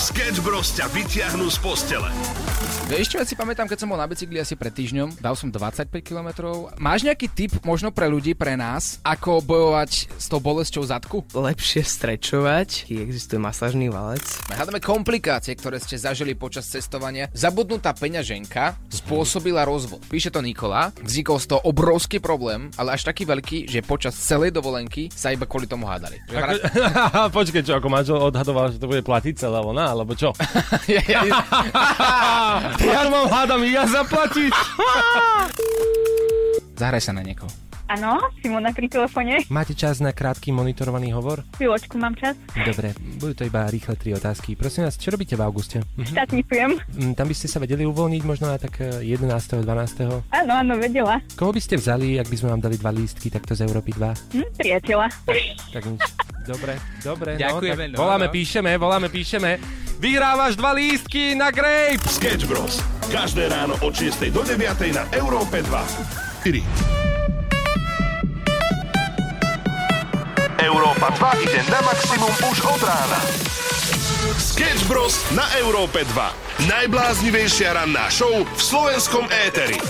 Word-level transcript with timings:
Sketch 0.00 0.40
Bros 0.40 0.72
ťa 0.72 0.88
vyťahnú 0.96 1.52
z 1.52 1.60
postele. 1.60 2.08
Vieš 2.88 3.12
čo, 3.12 3.16
ja 3.20 3.26
si 3.28 3.36
pamätám, 3.36 3.68
keď 3.68 3.84
som 3.84 3.92
bol 3.92 4.00
na 4.00 4.08
bicykli 4.08 4.40
asi 4.40 4.56
pred 4.56 4.72
týždňom, 4.72 5.20
dal 5.20 5.36
som 5.36 5.52
25 5.52 5.92
km. 6.00 6.56
Máš 6.80 7.04
nejaký 7.04 7.28
tip 7.28 7.52
možno 7.68 7.92
pre 7.92 8.08
ľudí, 8.08 8.32
pre 8.32 8.56
nás, 8.56 8.96
ako 9.04 9.44
bojovať 9.44 10.08
s 10.08 10.26
tou 10.26 10.40
bolesťou 10.40 10.88
zadku? 10.88 11.22
Lepšie 11.36 11.84
strečovať, 11.84 12.88
existuje 12.88 13.36
masážny 13.36 13.92
valec. 13.92 14.24
Hľadáme 14.48 14.80
komplikácie, 14.80 15.52
ktoré 15.52 15.76
ste 15.76 16.00
zažili 16.00 16.32
počas 16.32 16.64
cestovania. 16.66 17.28
Zabudnutá 17.36 17.92
peňaženka 17.92 18.80
spôsobila 18.88 19.68
rozvod. 19.68 20.00
Píše 20.08 20.32
to 20.32 20.40
Nikola. 20.40 20.96
Vznikol 21.04 21.38
z 21.44 21.46
toho 21.52 21.60
obrovský 21.68 22.24
problém, 22.24 22.72
ale 22.80 22.96
až 22.96 23.04
taký 23.04 23.28
veľký, 23.28 23.68
že 23.68 23.84
počas 23.84 24.16
celej 24.16 24.56
dovolenky 24.56 25.12
sa 25.12 25.28
iba 25.30 25.44
kvôli 25.44 25.68
tomu 25.68 25.84
hádali. 25.84 26.18
Ako, 26.32 27.30
počkej, 27.38 27.62
čo, 27.68 27.76
ako 27.76 27.88
manžel 27.92 28.16
odhadoval, 28.18 28.72
že 28.72 28.80
to 28.80 28.88
bude 28.88 29.04
platiť 29.04 29.46
celá 29.46 29.60
ona, 29.62 29.89
alebo 29.92 30.14
čo? 30.14 30.30
ja, 30.94 31.02
ja, 31.02 31.20
Ja 32.90 32.98
to 33.06 33.10
mám 33.10 33.28
hádam 33.28 33.62
ja 33.66 33.84
zaplatiť. 33.86 34.54
Zahraj 36.78 37.02
sa 37.02 37.12
na 37.12 37.22
niekoho. 37.26 37.69
Áno, 37.90 38.22
Simona 38.38 38.70
pri 38.70 38.86
telefóne. 38.86 39.42
Máte 39.50 39.74
čas 39.74 39.98
na 39.98 40.14
krátky 40.14 40.54
monitorovaný 40.54 41.10
hovor? 41.10 41.42
Chvíľočku 41.58 41.98
mám 41.98 42.14
čas. 42.14 42.38
Dobre, 42.54 42.94
budú 43.18 43.34
to 43.34 43.42
iba 43.42 43.66
rýchle 43.66 43.98
tri 43.98 44.14
otázky. 44.14 44.54
Prosím 44.54 44.86
vás, 44.86 44.94
čo 44.94 45.10
robíte 45.10 45.34
v 45.34 45.42
auguste? 45.42 45.82
Štátnicujem. 45.98 46.78
Mm, 46.94 47.18
Tam 47.18 47.26
by 47.26 47.34
ste 47.34 47.50
sa 47.50 47.58
vedeli 47.58 47.82
uvoľniť 47.82 48.22
možno 48.22 48.54
aj 48.54 48.70
tak 48.70 48.74
eh, 48.86 49.02
11. 49.02 49.66
12. 49.66 49.66
Áno, 50.30 50.52
áno, 50.54 50.78
vedela. 50.78 51.18
Koho 51.34 51.50
by 51.50 51.58
ste 51.58 51.82
vzali, 51.82 52.14
ak 52.22 52.30
by 52.30 52.36
sme 52.38 52.48
vám 52.54 52.62
dali 52.62 52.78
dva 52.78 52.94
lístky 52.94 53.26
takto 53.26 53.58
z 53.58 53.66
Európy 53.66 53.90
2? 53.98 54.38
Hm, 54.38 54.48
priateľa. 54.54 55.06
Tak 55.74 55.82
nič. 55.90 56.02
Dobre, 56.46 56.78
dobre. 57.02 57.30
Ďakujeme, 57.42 57.90
no, 57.90 57.94
tak 57.94 57.98
no, 57.98 58.02
voláme, 58.06 58.26
no. 58.30 58.34
píšeme, 58.38 58.70
voláme, 58.78 59.06
píšeme. 59.10 59.50
Vyhrávaš 59.98 60.54
dva 60.54 60.78
lístky 60.78 61.34
na 61.34 61.50
Grape! 61.50 61.98
Sketch 62.06 62.46
Bros. 62.46 62.78
Každé 63.10 63.50
ráno 63.50 63.74
od 63.82 63.92
6 63.92 64.30
do 64.30 64.46
9 64.46 64.94
na 64.94 65.10
Európe 65.10 65.58
2. 65.66 66.46
4. 66.46 66.99
Európa 70.60 71.08
2 71.16 71.44
ide 71.48 71.60
na 71.72 71.80
maximum 71.80 72.28
už 72.52 72.58
od 72.68 72.80
rána. 72.84 73.20
Sketch 74.36 74.84
Bros. 74.84 75.16
na 75.32 75.48
Európe 75.56 76.04
2. 76.04 76.68
Najbláznivejšia 76.68 77.80
ranná 77.80 78.12
show 78.12 78.28
v 78.28 78.60
slovenskom 78.60 79.24
éteri. 79.48 79.80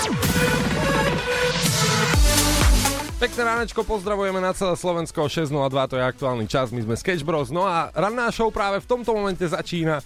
Pekné 3.19 3.43
ránečko, 3.43 3.83
pozdravujeme 3.83 4.39
na 4.39 4.55
celé 4.55 4.79
Slovensko, 4.79 5.27
6.02, 5.27 5.51
to 5.91 5.99
je 5.99 6.05
aktuálny 6.07 6.47
čas, 6.47 6.71
my 6.71 6.87
sme 6.87 6.95
Sketch 6.95 7.27
Bros. 7.27 7.51
No 7.51 7.67
a 7.67 7.91
ranná 7.91 8.31
show 8.31 8.55
práve 8.55 8.79
v 8.79 8.87
tomto 8.87 9.11
momente 9.11 9.43
začína. 9.51 9.99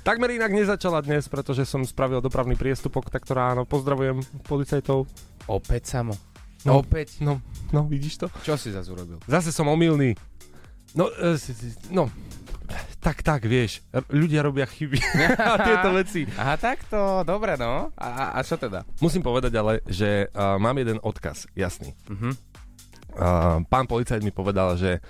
Takmer 0.00 0.32
inak 0.32 0.48
nezačala 0.48 1.04
dnes, 1.04 1.28
pretože 1.28 1.68
som 1.68 1.84
spravil 1.84 2.24
dopravný 2.24 2.56
priestupok 2.56 3.12
takto 3.12 3.36
ráno. 3.36 3.68
Pozdravujem 3.68 4.24
policajtov. 4.48 5.04
Opäť 5.44 5.92
samo. 5.92 6.35
No. 6.64 6.80
Opäť? 6.80 7.20
No, 7.20 7.44
no, 7.74 7.84
vidíš 7.86 8.24
to? 8.24 8.26
Čo 8.42 8.56
si 8.56 8.72
zase 8.72 8.88
urobil? 8.88 9.20
Zase 9.28 9.52
som 9.52 9.68
omylný. 9.68 10.16
No, 10.96 11.12
e, 11.12 11.36
no, 11.92 12.08
tak, 12.98 13.22
tak, 13.22 13.46
vieš, 13.46 13.86
ľudia 14.10 14.42
robia 14.42 14.66
chyby 14.66 14.98
a 15.38 15.54
tieto 15.62 15.94
veci. 15.94 16.26
Aha, 16.34 16.58
takto, 16.58 17.22
dobre 17.22 17.54
no. 17.54 17.94
A, 17.94 18.34
a, 18.34 18.40
čo 18.42 18.58
teda? 18.58 18.82
Musím 18.98 19.22
povedať 19.22 19.52
ale, 19.54 19.78
že 19.86 20.26
uh, 20.34 20.58
mám 20.58 20.74
jeden 20.74 20.98
odkaz, 20.98 21.46
jasný. 21.54 21.94
Mhm. 22.10 22.30
Uh, 23.16 23.64
pán 23.70 23.88
policajt 23.88 24.20
mi 24.20 24.34
povedal, 24.34 24.76
že 24.76 25.00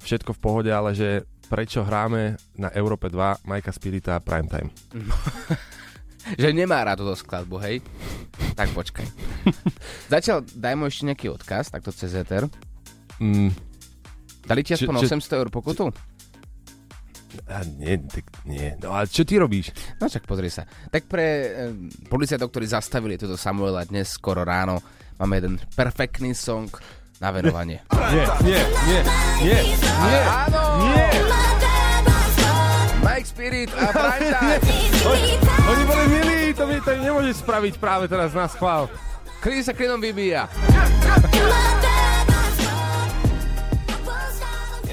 všetko 0.00 0.32
v 0.38 0.40
pohode, 0.40 0.70
ale 0.72 0.96
že 0.96 1.28
prečo 1.52 1.84
hráme 1.84 2.40
na 2.56 2.72
Európe 2.72 3.12
2 3.12 3.44
Majka 3.44 3.74
Spirita 3.74 4.16
Primetime. 4.22 4.72
Že 6.34 6.48
nemá 6.52 6.80
rád 6.80 7.02
túto 7.02 7.14
skladbu, 7.14 7.58
hej? 7.60 7.82
Tak 8.54 8.70
počkaj. 8.70 9.06
Zatiaľ 10.12 10.46
daj 10.48 10.74
mu 10.74 10.86
ešte 10.86 11.04
nejaký 11.04 11.26
odkaz, 11.28 11.68
takto 11.68 11.90
cez 11.90 12.12
Ether. 12.12 12.46
Mm, 13.18 13.50
Dali 14.42 14.62
ti 14.62 14.74
aspoň 14.74 14.94
či- 15.00 15.08
800 15.10 15.38
eur 15.38 15.48
pokutu? 15.48 15.90
a 17.48 17.64
nie, 17.64 17.96
tak 18.04 18.28
nie. 18.44 18.76
No 18.76 18.92
a 18.92 19.08
čo 19.08 19.24
ty 19.24 19.40
robíš? 19.40 19.72
No 19.96 20.04
čak 20.04 20.28
pozri 20.28 20.52
sa. 20.52 20.68
Tak 20.92 21.08
pre 21.08 21.24
e, 21.24 21.48
policajtov, 22.04 22.52
ktorí 22.52 22.68
zastavili 22.68 23.16
túto 23.16 23.40
Samuela 23.40 23.88
dnes 23.88 24.12
skoro 24.12 24.44
ráno, 24.44 24.84
máme 25.16 25.40
jeden 25.40 25.56
perfektný 25.72 26.36
song 26.36 26.68
na 27.18 27.32
venovanie. 27.32 27.80
Nie, 27.88 28.24
nie, 28.44 28.60
nie, 28.84 29.00
nie, 29.40 29.58
nie, 29.64 30.20
Áno! 30.28 30.60
nie. 30.84 31.31
Spirit 33.42 33.74
a 33.74 33.90
Primetime! 33.90 34.62
Oni 35.74 35.82
boli 35.82 36.06
milí, 36.14 36.54
to 36.54 36.62
mi 36.62 36.78
to 36.78 36.94
nemôžeš 36.94 37.42
spraviť 37.42 37.74
práve 37.74 38.06
teraz 38.06 38.30
na 38.38 38.46
schvál. 38.46 38.86
Klin 39.42 39.66
sa 39.66 39.74
klinom 39.74 39.98
vybíja. 39.98 40.46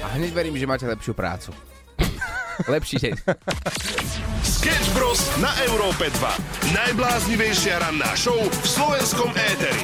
A 0.02 0.06
hneď 0.18 0.34
verím, 0.34 0.58
že 0.58 0.66
máte 0.66 0.82
lepšiu 0.82 1.14
prácu. 1.14 1.54
Lepší 2.74 2.98
deň. 2.98 3.14
Sketch 4.42 4.98
Bros. 4.98 5.22
na 5.38 5.54
Európe 5.70 6.10
2. 6.10 6.74
Najbláznivejšia 6.74 7.78
ranná 7.86 8.18
show 8.18 8.34
v 8.34 8.66
slovenskom 8.66 9.30
éteri. 9.30 9.78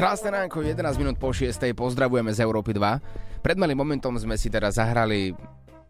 Krásne 0.00 0.32
ránko, 0.32 0.64
11 0.64 0.96
minút 0.96 1.20
po 1.20 1.28
6. 1.28 1.60
Pozdravujeme 1.76 2.32
z 2.32 2.40
Európy 2.40 2.72
2. 2.72 3.44
Pred 3.44 3.56
malým 3.60 3.84
momentom 3.84 4.16
sme 4.16 4.32
si 4.40 4.48
teraz 4.48 4.80
zahrali 4.80 5.36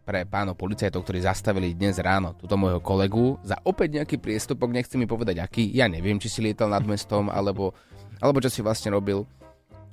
pre 0.03 0.27
pánov 0.27 0.59
policajtov, 0.59 1.07
ktorí 1.07 1.23
zastavili 1.23 1.79
dnes 1.79 1.95
ráno 2.03 2.35
túto 2.35 2.59
môjho 2.59 2.83
kolegu 2.83 3.39
za 3.47 3.55
opäť 3.63 4.03
nejaký 4.03 4.19
priestupok, 4.19 4.75
nechce 4.75 4.99
mi 4.99 5.07
povedať 5.07 5.39
aký, 5.39 5.71
ja 5.71 5.87
neviem, 5.87 6.19
či 6.19 6.27
si 6.27 6.43
lietal 6.43 6.67
nad 6.67 6.83
mestom, 6.83 7.31
alebo, 7.31 7.71
alebo 8.19 8.43
čo 8.43 8.51
si 8.51 8.67
vlastne 8.67 8.91
robil. 8.91 9.23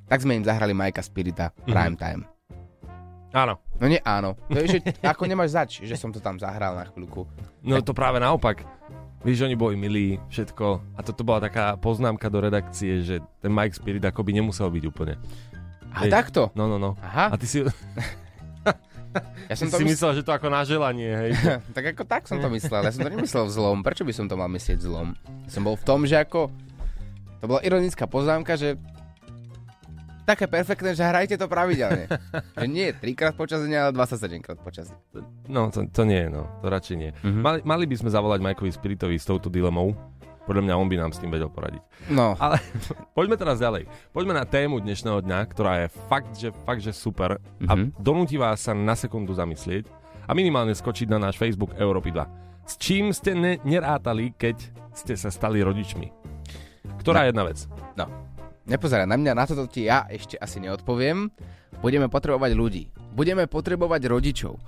Tak 0.09 0.25
sme 0.25 0.33
im 0.33 0.49
zahrali 0.49 0.73
Majka 0.73 1.05
Spirita 1.05 1.53
Prime 1.69 1.93
Time. 1.93 2.25
Áno. 3.37 3.61
No 3.77 3.85
nie 3.85 4.01
áno, 4.01 4.33
to 4.49 4.65
je, 4.65 4.81
že 4.81 4.97
ako 5.05 5.29
nemáš 5.29 5.53
zač, 5.53 5.85
že 5.85 5.93
som 5.93 6.09
to 6.09 6.17
tam 6.17 6.41
zahral 6.41 6.73
na 6.73 6.89
chvíľku. 6.89 7.29
No 7.61 7.85
to 7.85 7.93
práve 7.93 8.17
naopak. 8.17 8.65
Vieš, 9.25 9.49
oni 9.49 9.57
boli 9.57 9.73
milí, 9.73 10.21
všetko. 10.29 10.93
A 10.93 11.01
toto 11.01 11.25
bola 11.25 11.41
taká 11.41 11.73
poznámka 11.77 12.29
do 12.29 12.37
redakcie, 12.37 13.01
že 13.01 13.15
ten 13.41 13.49
Mike 13.49 13.73
Spirit 13.73 14.05
akoby 14.05 14.37
nemusel 14.37 14.69
byť 14.69 14.83
úplne. 14.85 15.17
A 15.89 16.05
Hej. 16.05 16.11
takto? 16.13 16.53
No, 16.53 16.69
no, 16.69 16.77
no. 16.77 16.93
Aha, 17.01 17.33
A 17.33 17.35
ty 17.35 17.49
si, 17.49 17.65
ja 19.49 19.55
som 19.57 19.73
to 19.73 19.81
si 19.81 19.89
myslel... 19.89 20.13
myslel, 20.13 20.21
že 20.21 20.23
to 20.23 20.31
ako 20.37 20.47
na 20.53 20.61
želanie, 20.61 21.09
hej. 21.09 21.31
tak 21.77 21.97
ako 21.97 22.03
tak 22.05 22.29
som 22.29 22.37
to 22.37 22.49
myslel, 22.53 22.85
ja 22.85 22.93
som 22.93 23.01
to 23.01 23.11
nemyslel 23.11 23.49
v 23.49 23.53
zlom. 23.57 23.77
Prečo 23.81 24.05
by 24.05 24.13
som 24.13 24.25
to 24.29 24.37
mal 24.37 24.49
myslieť 24.51 24.77
zlom? 24.85 25.17
Som 25.49 25.65
bol 25.65 25.73
v 25.73 25.85
tom, 25.87 26.05
že 26.05 26.21
ako... 26.21 26.53
To 27.41 27.45
bola 27.45 27.61
ironická 27.61 28.09
poznámka, 28.09 28.57
že 28.57 28.77
také 30.27 30.45
perfektné, 30.45 30.91
že 30.91 31.01
hrajte 31.01 31.33
to 31.33 31.47
pravidelne. 31.47 32.11
že 32.59 32.67
nie 32.67 32.91
trikrát 32.91 33.33
počas 33.33 33.63
dňa, 33.63 33.79
ale 33.81 33.91
27 33.95 34.43
krát 34.43 34.59
počas 34.59 34.91
dňa. 34.91 34.99
No, 35.47 35.71
to, 35.71 35.87
to 35.87 36.03
nie, 36.03 36.27
no. 36.27 36.51
To 36.59 36.67
radšej 36.67 36.95
nie. 36.95 37.11
Mhm. 37.17 37.39
Mali, 37.39 37.59
mali 37.63 37.85
by 37.85 37.95
sme 37.95 38.09
zavolať 38.09 38.43
Mikeovi 38.43 38.69
Spiritovi 38.69 39.15
s 39.15 39.23
touto 39.23 39.47
dilemou. 39.47 39.95
Podľa 40.43 40.63
mňa 40.63 40.73
on 40.75 40.87
by 40.87 40.95
nám 40.97 41.11
s 41.11 41.19
tým 41.19 41.27
vedel 41.27 41.47
poradiť. 41.47 41.83
No, 42.07 42.31
Ale 42.37 42.59
poďme 43.17 43.35
teraz 43.35 43.57
ďalej. 43.57 43.83
Poďme 44.11 44.31
na 44.33 44.43
tému 44.43 44.79
dnešného 44.79 45.19
dňa, 45.19 45.39
ktorá 45.45 45.73
je 45.81 45.87
fakt, 46.07 46.31
že, 46.33 46.55
fakt, 46.63 46.79
že 46.79 46.91
super 46.91 47.39
a 47.63 47.73
Mhm. 47.73 47.95
donúti 47.97 48.35
vás 48.35 48.59
sa 48.61 48.71
na 48.71 48.93
sekundu 48.93 49.31
zamyslieť 49.31 49.87
a 50.23 50.31
minimálne 50.31 50.71
skočiť 50.71 51.07
na 51.07 51.19
náš 51.19 51.35
Facebook 51.35 51.71
Európy 51.73 52.11
2. 52.11 52.23
S 52.63 52.75
čím 52.75 53.11
ste 53.11 53.31
ne- 53.31 53.59
nerátali, 53.61 54.31
keď 54.33 54.59
ste 54.91 55.15
sa 55.15 55.27
stali 55.27 55.59
rodičmi? 55.59 56.11
Ktorá 56.97 57.23
jedna 57.23 57.43
vec? 57.43 57.63
no. 57.95 58.26
Nepozeraj 58.67 59.07
na 59.07 59.15
mňa, 59.15 59.31
na 59.31 59.47
toto 59.47 59.63
ti 59.71 59.87
ja 59.87 60.03
ešte 60.11 60.35
asi 60.35 60.59
neodpoviem. 60.59 61.31
Budeme 61.79 62.11
potrebovať 62.11 62.51
ľudí. 62.51 62.83
Budeme 63.15 63.47
potrebovať 63.47 64.01
rodičov. 64.11 64.59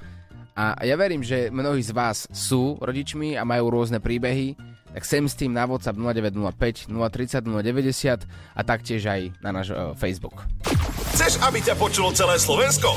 A 0.60 0.76
ja 0.84 1.00
verím, 1.00 1.24
že 1.24 1.48
mnohí 1.52 1.80
z 1.80 1.96
vás 1.96 2.28
sú 2.32 2.76
rodičmi 2.84 3.40
a 3.40 3.48
majú 3.48 3.72
rôzne 3.72 4.04
príbehy, 4.04 4.60
tak 4.92 5.04
sem 5.06 5.24
s 5.24 5.38
tým 5.38 5.54
na 5.56 5.64
WhatsApp 5.64 5.96
0905 5.96 6.92
030 6.92 7.48
090 7.48 8.28
a 8.56 8.62
taktiež 8.66 9.06
aj 9.06 9.22
na 9.40 9.56
náš 9.56 9.72
uh, 9.72 9.96
Facebook. 9.96 10.44
Chceš, 11.16 11.40
aby 11.46 11.64
ťa 11.64 11.76
počulo 11.80 12.12
celé 12.12 12.36
Slovensko? 12.36 12.92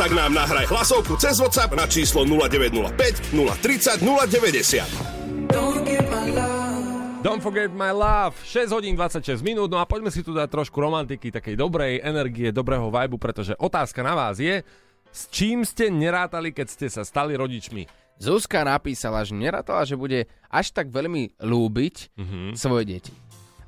Tak 0.00 0.12
nám 0.16 0.32
nahraj 0.32 0.68
hlasovku 0.70 1.20
cez 1.20 1.36
WhatsApp 1.36 1.76
na 1.76 1.84
číslo 1.84 2.24
0905 2.24 3.34
030 3.36 4.00
090. 4.00 5.52
Don't 5.52 5.84
forget 7.40 7.70
my 7.70 7.94
love. 7.94 8.34
6 8.42 8.72
hodín 8.72 8.98
26 8.98 9.42
minút, 9.42 9.70
no 9.70 9.78
a 9.78 9.86
poďme 9.86 10.10
si 10.10 10.26
tu 10.26 10.34
dať 10.34 10.50
trošku 10.50 10.74
romantiky, 10.74 11.30
takej 11.30 11.54
dobrej 11.54 12.02
energie, 12.02 12.50
dobrého 12.50 12.90
vibu, 12.90 13.14
pretože 13.16 13.54
otázka 13.56 14.02
na 14.02 14.18
vás 14.18 14.42
je, 14.42 14.66
s 15.08 15.30
čím 15.30 15.62
ste 15.62 15.86
nerátali, 15.86 16.50
keď 16.50 16.66
ste 16.66 16.86
sa 16.90 17.06
stali 17.06 17.38
rodičmi? 17.38 17.86
Zuzka 18.18 18.62
napísala, 18.62 19.22
že 19.22 19.34
nerátala, 19.34 19.86
že 19.86 19.94
bude 19.94 20.26
až 20.50 20.74
tak 20.74 20.90
veľmi 20.90 21.38
lúbiť 21.38 21.96
Mhm. 22.18 22.40
svoje 22.54 22.84
deti. 22.88 23.12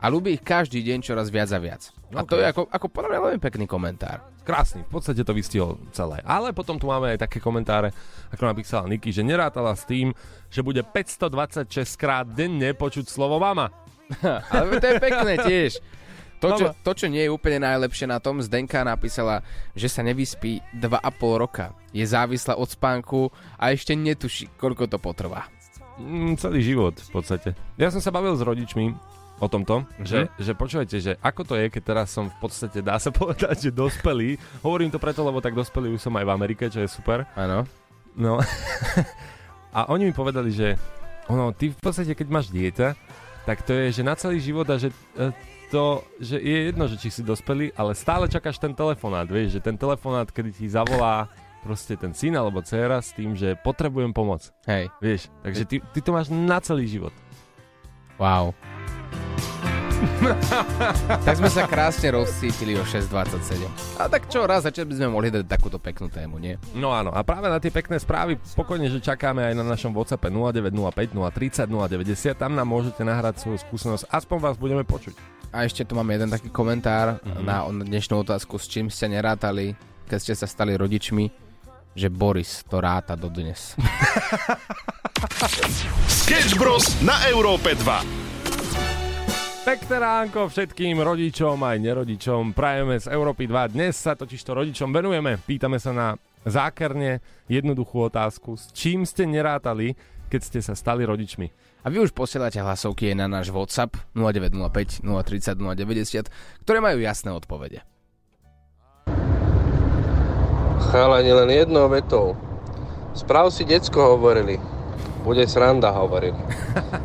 A 0.03 0.11
ľúbi 0.11 0.37
ich 0.37 0.45
každý 0.45 0.85
deň 0.85 1.01
čoraz 1.01 1.31
viac 1.31 1.49
a 1.49 1.59
viac. 1.59 1.89
A 2.15 2.23
to 2.23 2.39
je 2.39 2.47
ako, 2.47 2.71
ako 2.71 2.87
podľa 2.89 3.09
mňa 3.11 3.21
veľmi 3.27 3.41
pekný 3.43 3.65
komentár. 3.67 4.23
Krásny, 4.47 4.87
v 4.87 4.93
podstate 4.93 5.27
to 5.27 5.35
vystihol 5.35 5.81
celé. 5.91 6.23
Ale 6.23 6.55
potom 6.55 6.79
tu 6.79 6.87
máme 6.87 7.17
aj 7.17 7.27
také 7.27 7.43
komentáre, 7.43 7.91
ako 8.31 8.45
napísala 8.47 8.87
Niky, 8.87 9.11
že 9.11 9.27
nerátala 9.27 9.75
s 9.75 9.83
tým, 9.89 10.15
že 10.53 10.63
bude 10.63 10.85
526 10.85 11.67
krát 11.99 12.29
denne 12.29 12.71
počuť 12.77 13.09
slovo 13.09 13.41
mama. 13.43 13.73
Ale 14.55 14.79
to 14.79 14.87
je 14.87 14.95
pekné 15.01 15.35
tiež. 15.43 15.73
To 16.45 16.61
čo, 16.61 16.67
to, 16.85 16.93
čo 16.93 17.07
nie 17.09 17.25
je 17.25 17.33
úplne 17.33 17.65
najlepšie 17.65 18.05
na 18.05 18.21
tom, 18.21 18.37
Zdenka 18.45 18.85
napísala, 18.85 19.41
že 19.73 19.89
sa 19.89 20.05
nevyspí 20.05 20.61
2,5 20.77 21.41
roka. 21.41 21.73
Je 21.97 22.05
závislá 22.05 22.61
od 22.61 22.69
spánku 22.69 23.33
a 23.57 23.73
ešte 23.73 23.97
netuší, 23.97 24.53
koľko 24.61 24.85
to 24.93 25.01
potrvá. 25.01 25.49
Mm, 25.97 26.37
celý 26.37 26.61
život 26.61 27.01
v 27.01 27.11
podstate. 27.15 27.49
Ja 27.81 27.89
som 27.89 28.03
sa 28.05 28.13
bavil 28.13 28.37
s 28.37 28.45
rodičmi 28.45 28.93
o 29.45 29.51
tomto, 29.51 29.85
Mhm. 29.85 30.03
že, 30.03 30.19
že 30.35 30.53
počúvajte, 30.53 30.97
že 30.99 31.13
ako 31.19 31.45
to 31.45 31.55
je, 31.55 31.69
keď 31.69 31.83
teraz 31.85 32.09
som 32.09 32.27
v 32.27 32.37
podstate, 32.39 32.81
dá 32.81 32.97
sa 32.97 33.13
povedať, 33.15 33.61
že 33.61 33.71
dospelý. 33.71 34.35
Hovorím 34.61 34.89
to 34.89 34.97
preto, 34.97 35.21
lebo 35.21 35.39
tak 35.39 35.53
dospelý 35.53 35.93
už 35.93 36.01
som 36.01 36.15
aj 36.15 36.25
v 36.25 36.33
Amerike, 36.33 36.67
čo 36.67 36.81
je 36.81 36.89
super. 36.89 37.29
Áno. 37.35 37.69
No. 38.15 38.41
a 39.71 39.87
oni 39.87 40.07
mi 40.07 40.15
povedali, 40.15 40.49
že 40.49 40.79
ono, 41.27 41.51
ty 41.51 41.69
v 41.69 41.79
podstate, 41.79 42.13
keď 42.13 42.29
máš 42.29 42.49
dieťa, 42.49 42.89
tak 43.45 43.61
to 43.61 43.73
je, 43.75 43.93
že 43.93 44.03
na 44.03 44.15
celý 44.15 44.39
život 44.39 44.65
a 44.67 44.77
že 44.77 44.89
e, 45.15 45.29
to, 45.67 46.01
že 46.17 46.37
je 46.37 46.59
jedno, 46.69 46.85
že 46.85 46.97
či 46.97 47.09
si 47.11 47.21
dospelý, 47.21 47.73
ale 47.73 47.93
stále 47.93 48.25
čakáš 48.25 48.57
ten 48.57 48.71
telefonát, 48.71 49.27
vieš, 49.27 49.53
že 49.53 49.61
ten 49.61 49.75
telefonát, 49.75 50.25
kedy 50.27 50.55
ti 50.55 50.67
zavolá 50.67 51.27
proste 51.61 51.93
ten 51.95 52.13
syn 52.13 52.35
alebo 52.35 52.61
dcera 52.61 53.01
s 53.01 53.11
tým, 53.11 53.33
že 53.33 53.57
potrebujem 53.59 54.13
pomoc, 54.13 54.53
Hej, 54.65 54.93
vieš. 54.99 55.33
Takže 55.41 55.65
ty, 55.65 55.77
ty 55.83 55.99
to 55.99 56.11
máš 56.11 56.29
na 56.29 56.61
celý 56.61 56.85
život. 56.87 57.13
wow. 58.17 58.53
tak 61.27 61.35
sme 61.39 61.51
sa 61.51 61.67
krásne 61.67 62.15
rozcítili 62.15 62.79
o 62.79 62.85
6.27. 62.87 64.01
A 64.01 64.09
tak 64.11 64.27
čo, 64.27 64.45
raz 64.45 64.67
začať 64.67 64.87
by 64.89 64.95
sme 64.99 65.09
mohli 65.11 65.29
dať 65.31 65.47
takúto 65.47 65.79
peknú 65.79 66.11
tému, 66.11 66.39
nie? 66.41 66.59
No 66.75 66.91
áno, 66.95 67.13
a 67.15 67.21
práve 67.23 67.47
na 67.51 67.59
tie 67.63 67.71
pekné 67.71 67.99
správy 68.01 68.39
pokojne, 68.55 68.91
že 68.91 69.03
čakáme 69.03 69.45
aj 69.47 69.55
na 69.55 69.65
našom 69.65 69.95
WhatsAppe 69.95 70.31
0905 70.31 71.15
030 71.15 71.71
090, 71.71 72.35
tam 72.39 72.53
nám 72.55 72.69
môžete 72.69 73.03
nahrať 73.03 73.43
svoju 73.45 73.59
skúsenosť, 73.63 74.11
aspoň 74.11 74.39
vás 74.41 74.57
budeme 74.59 74.83
počuť. 74.87 75.15
A 75.55 75.63
ešte 75.63 75.87
tu 75.87 75.95
máme 75.95 76.19
jeden 76.19 76.31
taký 76.35 76.51
komentár 76.51 77.23
mm-hmm. 77.23 77.47
na 77.47 77.63
dnešnú 77.71 78.27
otázku, 78.27 78.59
s 78.59 78.67
čím 78.67 78.91
ste 78.91 79.07
nerátali, 79.07 79.79
keď 80.11 80.19
ste 80.19 80.35
sa 80.35 80.51
stali 80.51 80.75
rodičmi, 80.75 81.31
že 81.95 82.11
Boris 82.11 82.67
to 82.67 82.83
ráta 82.83 83.15
dodnes. 83.15 83.79
Sketch 86.25 86.59
Bros. 86.59 86.99
na 87.07 87.31
Európe 87.31 87.79
2. 87.79 88.34
Pekné 89.65 89.97
ránko 89.97 90.53
všetkým 90.53 91.01
rodičom 91.01 91.57
aj 91.57 91.81
nerodičom. 91.81 92.53
Prajeme 92.53 93.01
z 93.01 93.09
Európy 93.09 93.49
2. 93.49 93.73
Dnes 93.73 93.97
sa 93.97 94.13
totižto 94.13 94.53
rodičom 94.53 94.93
venujeme. 94.93 95.41
Pýtame 95.41 95.81
sa 95.81 95.97
na 95.97 96.09
zákerne 96.45 97.25
jednoduchú 97.49 98.13
otázku. 98.13 98.61
S 98.61 98.69
čím 98.77 99.09
ste 99.09 99.25
nerátali, 99.25 99.97
keď 100.29 100.41
ste 100.45 100.61
sa 100.61 100.77
stali 100.77 101.09
rodičmi? 101.09 101.49
A 101.81 101.89
vy 101.89 102.05
už 102.05 102.13
posielate 102.13 102.61
hlasovky 102.61 103.17
aj 103.17 103.17
na 103.17 103.25
náš 103.25 103.49
WhatsApp 103.57 103.97
0905 104.13 105.01
030 105.01 105.57
090, 105.57 106.29
ktoré 106.69 106.79
majú 106.85 107.01
jasné 107.01 107.33
odpovede. 107.33 107.81
Chalani 110.93 111.33
len 111.33 111.49
jednou 111.49 111.89
vetou. 111.89 112.37
Sprav 113.17 113.49
si 113.49 113.65
decko 113.65 114.13
hovorili. 114.13 114.74
Bude 115.25 115.49
sranda 115.49 115.89
hovorili. 115.89 116.37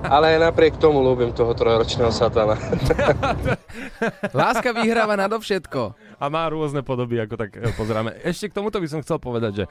Ale 0.04 0.36
aj 0.36 0.52
napriek 0.52 0.76
tomu 0.76 1.00
ľúbim 1.00 1.32
toho 1.32 1.56
trojročného 1.56 2.12
satana. 2.12 2.60
Láska 4.36 4.76
vyhráva 4.76 5.16
nadovšetko. 5.16 5.96
A 6.20 6.26
má 6.28 6.44
rôzne 6.52 6.84
podoby, 6.84 7.16
ako 7.24 7.40
tak 7.40 7.56
e, 7.56 7.72
pozeráme. 7.80 8.20
Ešte 8.28 8.52
k 8.52 8.60
tomuto 8.60 8.84
by 8.84 8.88
som 8.92 9.00
chcel 9.00 9.24
povedať, 9.24 9.64
že 9.64 9.66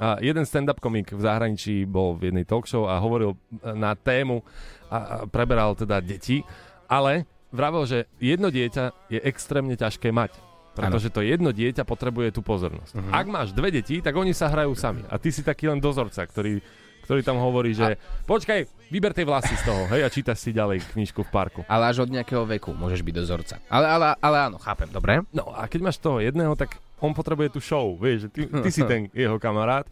a 0.00 0.16
jeden 0.24 0.48
stand-up 0.48 0.80
komik 0.80 1.12
v 1.12 1.20
zahraničí 1.20 1.84
bol 1.84 2.16
v 2.16 2.32
jednej 2.32 2.48
talk 2.48 2.64
show 2.64 2.88
a 2.88 2.96
hovoril 2.96 3.36
e, 3.36 3.76
na 3.76 3.92
tému 3.92 4.40
a 4.88 5.28
preberal 5.28 5.76
teda 5.76 6.00
deti, 6.00 6.40
ale 6.88 7.28
vravel, 7.52 7.84
že 7.84 8.08
jedno 8.16 8.48
dieťa 8.48 9.12
je 9.12 9.20
extrémne 9.20 9.76
ťažké 9.76 10.08
mať. 10.08 10.32
Pretože 10.72 11.12
to 11.12 11.20
jedno 11.20 11.52
dieťa 11.52 11.84
potrebuje 11.84 12.32
tú 12.32 12.40
pozornosť. 12.40 12.96
Uh-huh. 12.96 13.12
Ak 13.12 13.28
máš 13.28 13.52
dve 13.52 13.68
deti, 13.68 14.00
tak 14.00 14.16
oni 14.16 14.32
sa 14.32 14.48
hrajú 14.48 14.72
sami. 14.72 15.04
A 15.12 15.20
ty 15.20 15.28
si 15.28 15.44
taký 15.44 15.68
len 15.68 15.76
dozorca, 15.76 16.24
ktorý, 16.24 16.64
ktorý 17.04 17.20
tam 17.26 17.38
hovorí, 17.42 17.74
že 17.74 17.94
a... 17.94 18.24
počkaj, 18.24 18.66
vyber 18.88 19.12
tie 19.12 19.26
vlasy 19.26 19.54
z 19.58 19.62
toho, 19.66 19.88
hej, 19.90 20.06
a 20.06 20.08
čítaš 20.08 20.42
si 20.42 20.50
ďalej 20.54 20.84
knižku 20.94 21.26
v 21.26 21.30
parku. 21.30 21.60
Ale 21.66 21.90
až 21.90 22.06
od 22.06 22.10
nejakého 22.10 22.46
veku 22.46 22.72
môžeš 22.72 23.02
byť 23.02 23.14
dozorca. 23.14 23.54
Ale, 23.66 23.86
ale, 23.86 24.06
ale 24.20 24.36
áno, 24.52 24.56
chápem, 24.62 24.88
dobre? 24.88 25.20
No 25.34 25.50
a 25.52 25.66
keď 25.66 25.80
máš 25.90 25.98
toho 25.98 26.22
jedného, 26.22 26.54
tak 26.54 26.78
on 27.02 27.10
potrebuje 27.12 27.58
tú 27.58 27.60
show, 27.60 27.98
vieš, 27.98 28.26
že 28.26 28.28
ty, 28.30 28.40
ty 28.46 28.70
si 28.70 28.82
ten 28.86 29.10
jeho 29.10 29.36
kamarát, 29.42 29.84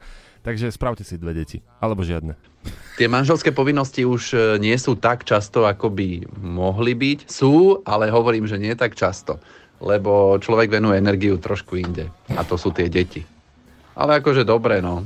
takže 0.46 0.70
spravte 0.70 1.02
si 1.02 1.18
dve 1.18 1.34
deti, 1.34 1.58
alebo 1.82 2.06
žiadne. 2.06 2.38
Tie 3.00 3.08
manželské 3.08 3.50
povinnosti 3.56 4.04
už 4.04 4.22
e, 4.36 4.38
nie 4.60 4.76
sú 4.76 4.92
tak 4.92 5.24
často, 5.24 5.64
ako 5.64 5.88
by 5.88 6.28
mohli 6.36 6.92
byť. 6.92 7.18
Sú, 7.32 7.80
ale 7.88 8.12
hovorím, 8.12 8.44
že 8.44 8.60
nie 8.60 8.76
tak 8.76 8.92
často. 8.92 9.40
Lebo 9.80 10.36
človek 10.36 10.68
venuje 10.68 11.00
energiu 11.00 11.40
trošku 11.40 11.80
inde. 11.80 12.12
A 12.36 12.44
to 12.44 12.60
sú 12.60 12.68
tie 12.68 12.92
deti. 12.92 13.24
Ale 13.94 14.22
akože 14.22 14.46
dobre, 14.46 14.78
no. 14.78 15.02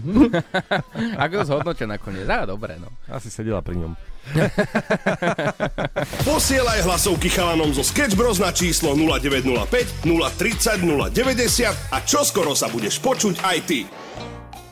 Ako 1.25 1.41
to 1.41 1.45
zhodnotia 1.49 1.89
nakoniec? 1.89 2.29
Á, 2.29 2.45
dobre, 2.45 2.77
no. 2.77 2.93
Asi 3.09 3.33
sedela 3.33 3.65
pri 3.65 3.81
ňom. 3.81 3.93
Posielaj 6.29 6.81
hlasovky 6.85 7.29
chalanom 7.29 7.73
zo 7.77 7.85
Sketch 7.85 8.17
Bros 8.17 8.41
na 8.41 8.53
číslo 8.53 8.97
0905 8.97 10.05
030 10.05 10.85
090 10.85 11.93
a 11.93 11.99
čoskoro 12.05 12.57
sa 12.57 12.69
budeš 12.73 13.01
počuť 13.01 13.41
aj 13.45 13.59
ty. 13.69 13.85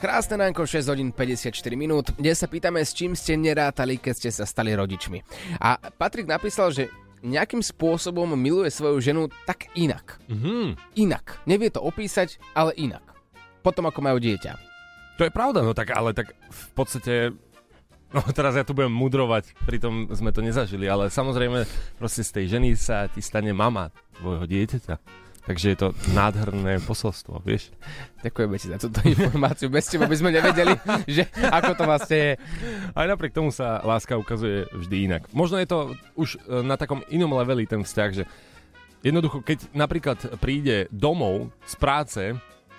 Krásne 0.02 0.34
ránko, 0.34 0.66
6 0.66 0.90
hodín 0.90 1.14
54 1.14 1.54
minút. 1.78 2.10
Dnes 2.18 2.34
sa 2.34 2.50
pýtame, 2.50 2.82
s 2.82 2.90
čím 2.90 3.14
ste 3.14 3.38
nerátali, 3.38 4.02
keď 4.02 4.14
ste 4.18 4.30
sa 4.34 4.42
stali 4.42 4.74
rodičmi. 4.74 5.22
A 5.62 5.78
Patrik 5.78 6.26
napísal, 6.26 6.74
že 6.74 6.90
nejakým 7.22 7.62
spôsobom 7.62 8.34
miluje 8.34 8.66
svoju 8.74 8.98
ženu 8.98 9.22
tak 9.46 9.70
inak. 9.78 10.18
Mhm. 10.26 10.74
Inak. 10.98 11.38
Nevie 11.46 11.70
to 11.70 11.78
opísať, 11.78 12.42
ale 12.50 12.74
inak. 12.74 13.11
Potom 13.62 13.86
ako 13.86 14.00
majú 14.02 14.18
dieťa. 14.18 14.52
To 15.16 15.22
je 15.22 15.32
pravda, 15.32 15.62
no 15.62 15.72
tak 15.72 15.94
ale 15.94 16.12
tak 16.12 16.34
v 16.34 16.64
podstate... 16.74 17.14
No 18.12 18.20
teraz 18.28 18.52
ja 18.52 18.66
tu 18.66 18.76
budem 18.76 18.92
mudrovať, 18.92 19.56
pritom 19.64 20.12
sme 20.12 20.36
to 20.36 20.44
nezažili, 20.44 20.84
ale 20.84 21.08
samozrejme 21.08 21.64
proste 21.96 22.20
z 22.20 22.30
tej 22.36 22.44
ženy 22.58 22.76
sa 22.76 23.08
ti 23.08 23.24
stane 23.24 23.56
mama 23.56 23.88
tvojho 24.20 24.44
dieťaťa. 24.44 25.22
Takže 25.42 25.74
je 25.74 25.78
to 25.78 25.88
nádherné 26.14 26.78
posolstvo, 26.86 27.42
vieš? 27.42 27.74
Ďakujeme 28.22 28.54
ti 28.62 28.70
za 28.70 28.78
túto 28.78 29.02
informáciu. 29.02 29.66
Bez 29.66 29.90
teba 29.90 30.06
by 30.06 30.14
sme 30.14 30.30
nevedeli, 30.30 30.78
že 31.18 31.26
ako 31.34 31.72
to 31.74 31.82
vlastne 31.82 32.18
je. 32.18 32.32
Aj 32.94 33.06
napriek 33.10 33.34
tomu 33.34 33.50
sa 33.50 33.82
láska 33.82 34.14
ukazuje 34.14 34.70
vždy 34.70 34.96
inak. 35.10 35.22
Možno 35.34 35.58
je 35.58 35.66
to 35.66 35.78
už 36.14 36.38
e, 36.38 36.62
na 36.62 36.78
takom 36.78 37.02
inom 37.10 37.34
leveli 37.34 37.66
ten 37.66 37.82
vzťah, 37.82 38.10
že 38.14 38.24
jednoducho, 39.02 39.42
keď 39.42 39.66
napríklad 39.74 40.18
príde 40.38 40.86
domov 40.94 41.50
z 41.66 41.74
práce, 41.74 42.22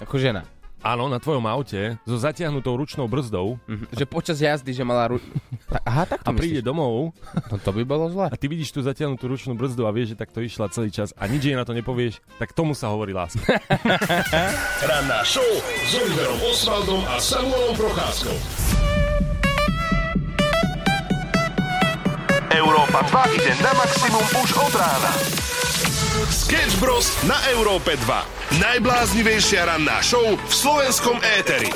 Ako 0.02 0.18
žena. 0.18 0.48
Áno, 0.84 1.08
na 1.08 1.18
tvojom 1.18 1.44
aute, 1.44 1.96
so 2.04 2.16
zatiahnutou 2.16 2.75
ručnou 2.75 3.08
brzdou 3.08 3.56
Mhm. 3.66 3.96
Že 3.96 4.06
počas 4.06 4.38
jazdy, 4.38 4.70
že 4.70 4.84
mala... 4.84 5.08
Ru... 5.08 5.18
Aha, 5.90 6.04
tak 6.06 6.22
to 6.22 6.30
a 6.30 6.32
príde 6.32 6.60
myslíš. 6.60 6.68
domov 6.68 7.16
No 7.50 7.56
to 7.58 7.72
by 7.72 7.84
bolo 7.84 8.12
zle. 8.12 8.28
a 8.28 8.36
ty 8.36 8.46
vidíš 8.46 8.70
tú 8.70 8.80
zatiahnutú 8.80 9.25
ručnú 9.25 9.56
brzdu 9.56 9.88
a 9.88 9.92
vieš, 9.92 10.13
že 10.13 10.20
takto 10.20 10.40
išla 10.40 10.68
celý 10.70 10.92
čas 10.92 11.16
a 11.16 11.24
nič 11.25 11.42
jej 11.42 11.56
na 11.56 11.63
to 11.63 11.72
nepovieš, 11.72 12.20
tak 12.38 12.52
tomu 12.52 12.75
sa 12.75 12.92
hovorí 12.92 13.12
láska. 13.12 13.40
Ranná 14.90 15.24
show 15.24 15.48
s 15.82 15.92
Oliverom 15.94 16.40
Osvaldom 16.46 17.02
a 17.08 17.16
Samuelom 17.18 17.74
Procházkou. 17.74 18.36
Európa 22.50 23.02
2 23.02 23.36
ide 23.36 23.52
na 23.60 23.72
maximum 23.74 24.25
už 24.38 24.50
od 24.54 24.74
rána. 24.75 25.12
Sketch 26.32 26.80
Bros. 26.80 27.12
na 27.28 27.36
Európe 27.52 28.00
2. 28.00 28.60
Najbláznivejšia 28.63 29.68
ranná 29.68 30.00
show 30.00 30.24
v 30.24 30.54
slovenskom 30.54 31.20
éteri. 31.20 31.68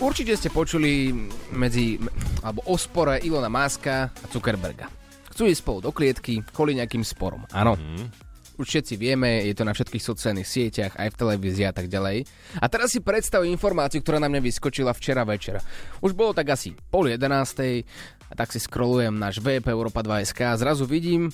Určite 0.00 0.36
ste 0.36 0.48
počuli 0.48 1.12
medzi, 1.52 2.00
alebo 2.40 2.64
o 2.68 2.76
spore 2.80 3.20
Ilona 3.20 3.52
Maska 3.52 4.08
a 4.08 4.26
Zuckerberga. 4.32 4.88
Chcú 5.32 5.44
ísť 5.44 5.60
spolu 5.60 5.78
do 5.84 5.92
klietky 5.92 6.40
kvôli 6.52 6.76
nejakým 6.76 7.04
sporom. 7.04 7.44
Áno. 7.52 7.76
Mm. 7.76 8.08
Už 8.56 8.72
všetci 8.72 8.96
vieme, 8.96 9.44
je 9.44 9.52
to 9.52 9.68
na 9.68 9.76
všetkých 9.76 10.00
sociálnych 10.00 10.48
sieťach, 10.48 10.96
aj 10.96 11.12
v 11.12 11.18
televízii 11.20 11.68
a 11.68 11.76
tak 11.76 11.92
ďalej. 11.92 12.24
A 12.56 12.64
teraz 12.72 12.96
si 12.96 13.04
predstav 13.04 13.44
informáciu, 13.44 14.00
ktorá 14.00 14.16
na 14.16 14.32
mňa 14.32 14.40
vyskočila 14.40 14.96
včera 14.96 15.28
večer. 15.28 15.60
Už 16.00 16.16
bolo 16.16 16.32
tak 16.32 16.48
asi 16.48 16.72
pol 16.88 17.12
jedenástej 17.12 17.84
a 18.26 18.34
tak 18.34 18.50
si 18.50 18.58
scrollujem 18.58 19.14
náš 19.14 19.38
web 19.38 19.62
Europa 19.66 20.02
2.sk 20.02 20.40
a 20.46 20.58
zrazu 20.58 20.84
vidím 20.84 21.30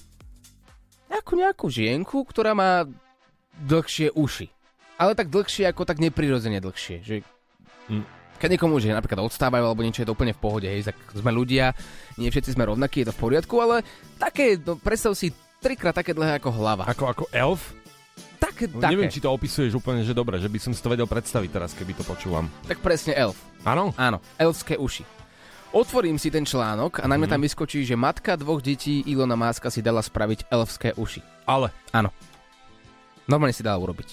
nejakú 1.08 1.36
nejakú 1.36 1.66
žienku, 1.68 2.24
ktorá 2.24 2.56
má 2.56 2.88
dlhšie 3.60 4.16
uši. 4.16 4.48
Ale 4.96 5.12
tak 5.12 5.28
dlhšie 5.28 5.68
ako 5.68 5.84
tak 5.84 6.00
neprirodzene 6.00 6.62
dlhšie. 6.62 6.98
Že 7.02 7.16
Mm. 7.90 8.06
Keď 8.38 8.58
niekomu, 8.58 8.78
že 8.82 8.94
napríklad 8.94 9.26
odstávajú 9.26 9.62
alebo 9.66 9.82
niečo 9.82 10.02
je 10.02 10.08
to 10.10 10.14
úplne 10.14 10.34
v 10.34 10.42
pohode, 10.42 10.66
hej, 10.66 10.86
tak 10.86 10.94
sme 11.14 11.30
ľudia, 11.30 11.74
nie 12.18 12.30
všetci 12.30 12.54
sme 12.58 12.66
rovnakí, 12.66 13.02
je 13.02 13.10
to 13.10 13.14
v 13.14 13.22
poriadku, 13.22 13.54
ale 13.58 13.86
také, 14.18 14.58
no, 14.58 14.74
predstav 14.74 15.14
si 15.14 15.30
trikrát 15.62 15.94
také 15.94 16.10
dlhé 16.10 16.42
ako 16.42 16.50
hlava. 16.50 16.86
Ako, 16.90 17.10
ako 17.10 17.24
elf? 17.30 17.74
Také, 18.42 18.66
No, 18.66 18.82
také. 18.82 18.98
Neviem, 18.98 19.10
či 19.14 19.22
to 19.22 19.30
opisuješ 19.30 19.78
úplne, 19.78 20.02
že 20.02 20.10
dobre, 20.14 20.42
že 20.42 20.50
by 20.50 20.58
som 20.58 20.74
si 20.74 20.82
to 20.82 20.90
vedel 20.90 21.06
predstaviť 21.06 21.50
teraz, 21.54 21.70
keby 21.78 21.94
to 21.94 22.02
počúvam. 22.02 22.50
Tak 22.66 22.82
presne 22.82 23.14
elf. 23.14 23.38
Áno? 23.62 23.94
Áno, 23.94 24.18
elfské 24.38 24.74
uši. 24.74 25.06
Otvorím 25.72 26.20
si 26.20 26.28
ten 26.28 26.44
článok 26.44 27.00
a 27.00 27.08
na 27.08 27.16
mňa 27.16 27.32
tam 27.32 27.40
vyskočí, 27.40 27.88
že 27.88 27.96
matka 27.96 28.36
dvoch 28.36 28.60
detí 28.60 29.00
Ilona 29.08 29.40
Máska 29.40 29.72
si 29.72 29.80
dala 29.80 30.04
spraviť 30.04 30.52
elfské 30.52 30.92
uši. 31.00 31.24
Ale. 31.48 31.72
Áno. 31.96 32.12
Normálne 33.24 33.56
si 33.56 33.64
dala 33.64 33.80
urobiť. 33.80 34.12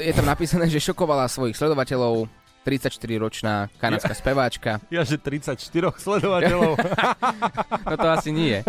Je 0.00 0.12
tam 0.16 0.24
napísané, 0.24 0.72
že 0.72 0.80
šokovala 0.80 1.28
svojich 1.28 1.60
sledovateľov, 1.60 2.24
34-ročná 2.64 3.68
kanadská 3.76 4.16
speváčka. 4.16 4.80
Ja, 4.94 5.04
že 5.04 5.20
34 5.20 5.60
sledovateľov. 6.00 6.80
No 7.92 7.94
to 8.00 8.08
asi 8.08 8.32
nie. 8.32 8.64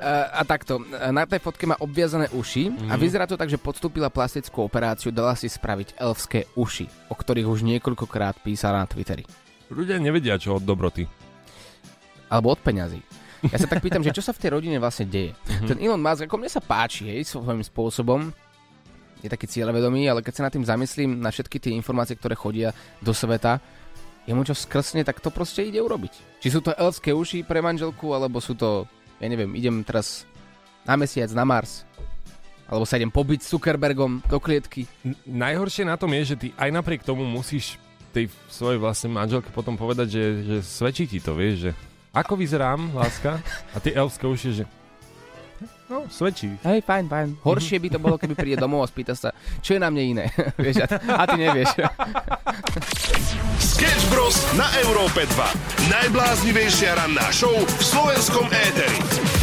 A, 0.00 0.40
a 0.40 0.42
takto, 0.46 0.78
na 1.10 1.26
tej 1.26 1.42
fotke 1.42 1.66
má 1.66 1.74
obviazané 1.82 2.30
uši 2.32 2.72
a 2.86 2.94
vyzerá 2.94 3.26
to 3.26 3.36
tak, 3.36 3.50
že 3.50 3.60
podstúpila 3.60 4.08
plastickú 4.08 4.62
operáciu, 4.64 5.10
dala 5.10 5.34
si 5.34 5.50
spraviť 5.50 5.98
elfské 5.98 6.48
uši, 6.54 7.12
o 7.12 7.14
ktorých 7.18 7.50
už 7.50 7.66
niekoľkokrát 7.66 8.40
písala 8.40 8.80
na 8.80 8.86
Twitteri. 8.86 9.49
Ľudia 9.70 10.02
nevedia, 10.02 10.34
čo 10.36 10.58
od 10.58 10.66
dobroty. 10.66 11.06
Alebo 12.26 12.54
od 12.54 12.60
peňazí. 12.60 12.98
Ja 13.48 13.56
sa 13.56 13.70
tak 13.70 13.80
pýtam, 13.80 14.04
že 14.04 14.12
čo 14.12 14.20
sa 14.20 14.36
v 14.36 14.42
tej 14.42 14.50
rodine 14.52 14.76
vlastne 14.76 15.08
deje. 15.08 15.32
Ten 15.64 15.80
Elon 15.80 16.02
Musk, 16.02 16.28
ako 16.28 16.36
mne 16.36 16.50
sa 16.52 16.60
páči, 16.60 17.08
hej, 17.08 17.24
svojím 17.24 17.64
spôsobom, 17.64 18.28
je 19.24 19.28
taký 19.32 19.48
cieľavedomý, 19.48 20.08
ale 20.12 20.20
keď 20.20 20.32
sa 20.36 20.44
nad 20.48 20.52
tým 20.52 20.64
zamyslím 20.64 21.20
na 21.20 21.32
všetky 21.32 21.56
tie 21.56 21.72
informácie, 21.72 22.16
ktoré 22.20 22.36
chodia 22.36 22.76
do 23.00 23.16
sveta, 23.16 23.60
jemu 24.28 24.44
čo 24.44 24.52
skrsne, 24.52 25.04
tak 25.08 25.24
to 25.24 25.32
proste 25.32 25.64
ide 25.64 25.80
urobiť. 25.80 26.44
Či 26.44 26.48
sú 26.52 26.60
to 26.60 26.76
elfské 26.76 27.16
uši 27.16 27.44
pre 27.44 27.64
manželku, 27.64 28.12
alebo 28.12 28.40
sú 28.44 28.52
to, 28.56 28.84
ja 29.20 29.28
neviem, 29.28 29.56
idem 29.56 29.80
teraz 29.84 30.28
na 30.84 30.96
mesiac, 31.00 31.32
na 31.32 31.44
Mars, 31.48 31.88
alebo 32.68 32.84
sa 32.84 33.00
idem 33.00 33.12
pobiť 33.12 33.40
s 33.40 33.50
Zuckerbergom 33.56 34.20
do 34.28 34.38
klietky. 34.40 34.84
N- 35.04 35.16
najhoršie 35.24 35.88
na 35.88 35.96
tom 35.96 36.12
je, 36.16 36.36
že 36.36 36.36
ty 36.36 36.48
aj 36.60 36.70
napriek 36.70 37.02
tomu 37.04 37.24
musíš 37.24 37.80
tej 38.10 38.26
svojej 38.50 38.78
vlastnej 38.82 39.10
manželke 39.14 39.48
potom 39.54 39.78
povedať, 39.78 40.08
že, 40.10 40.24
že 40.42 40.56
svedčí 40.66 41.06
ti 41.06 41.18
to, 41.22 41.38
vieš, 41.38 41.70
že 41.70 41.72
ako 42.10 42.34
vyzerám, 42.34 42.90
láska? 42.90 43.38
A 43.70 43.78
ty 43.78 43.94
elfské 43.94 44.26
uši, 44.26 44.50
že 44.62 44.64
no, 45.86 46.06
svedčí. 46.10 46.58
Hej, 46.66 46.82
fajn, 46.82 47.06
fajn. 47.06 47.28
Horšie 47.46 47.78
by 47.78 47.88
to 47.90 47.98
bolo, 48.02 48.18
keby 48.18 48.34
príde 48.34 48.56
domov 48.58 48.82
a 48.82 48.90
spýta 48.90 49.14
sa, 49.14 49.30
čo 49.62 49.78
je 49.78 49.80
na 49.82 49.94
mne 49.94 50.18
iné. 50.18 50.24
Vieš, 50.64 50.86
a, 50.86 50.86
a 50.90 51.22
ty 51.30 51.38
nevieš. 51.38 51.70
Sketch 53.62 54.04
Bros. 54.10 54.34
na 54.58 54.66
Európe 54.82 55.22
2. 55.22 55.90
Najbláznivejšia 55.90 56.98
ranná 56.98 57.30
show 57.30 57.54
v 57.54 57.82
slovenskom 57.82 58.50
éteri. 58.50 59.39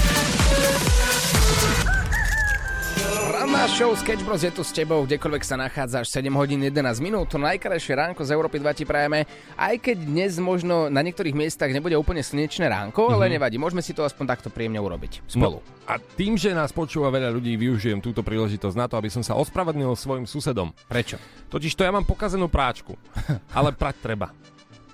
Ranná 3.58 3.74
show 3.74 3.90
Sketch 3.98 4.22
Bros 4.22 4.46
je 4.46 4.54
tu 4.54 4.62
s 4.62 4.70
tebou, 4.70 5.02
kdekoľvek 5.10 5.42
sa 5.42 5.58
nachádzaš, 5.58 6.14
7 6.14 6.30
hodín 6.38 6.62
11 6.62 7.02
minút, 7.02 7.26
to 7.34 7.42
najkrajšie 7.42 7.98
ránko 7.98 8.22
z 8.22 8.38
Európy 8.38 8.62
2 8.62 8.70
ti 8.78 8.86
prajeme, 8.86 9.26
aj 9.58 9.82
keď 9.82 9.98
dnes 9.98 10.38
možno 10.38 10.94
na 10.94 11.02
niektorých 11.02 11.34
miestach 11.34 11.74
nebude 11.74 11.98
úplne 11.98 12.22
slnečné 12.22 12.70
ránko, 12.70 13.10
mm-hmm. 13.10 13.18
ale 13.18 13.34
nevadí, 13.34 13.58
môžeme 13.58 13.82
si 13.82 13.98
to 13.98 14.06
aspoň 14.06 14.38
takto 14.38 14.54
príjemne 14.54 14.78
urobiť 14.78 15.26
spolu. 15.26 15.58
No, 15.58 15.90
a 15.90 15.98
tým, 15.98 16.38
že 16.38 16.54
nás 16.54 16.70
počúva 16.70 17.10
veľa 17.10 17.34
ľudí, 17.34 17.58
využijem 17.58 17.98
túto 17.98 18.22
príležitosť 18.22 18.78
na 18.78 18.86
to, 18.86 18.94
aby 18.94 19.10
som 19.10 19.26
sa 19.26 19.34
ospravedlnil 19.34 19.90
svojim 19.98 20.30
susedom. 20.30 20.70
Prečo? 20.86 21.18
Totiž 21.50 21.74
to 21.74 21.82
ja 21.82 21.90
mám 21.90 22.06
pokazenú 22.06 22.54
práčku, 22.54 22.94
ale 23.58 23.74
prať 23.74 24.06
treba. 24.06 24.38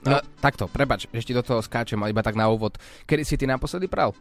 No, 0.08 0.24
takto, 0.40 0.72
prepač, 0.72 1.12
ešte 1.12 1.36
do 1.36 1.44
toho 1.44 1.60
skáčem, 1.60 2.00
ale 2.00 2.16
iba 2.16 2.24
tak 2.24 2.40
na 2.40 2.48
úvod. 2.48 2.80
Kedy 3.04 3.28
si 3.28 3.36
ty 3.36 3.44
naposledy 3.44 3.92
pral? 3.92 4.16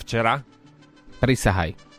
Včera 0.00 0.40
Prisahaj. 1.20 1.89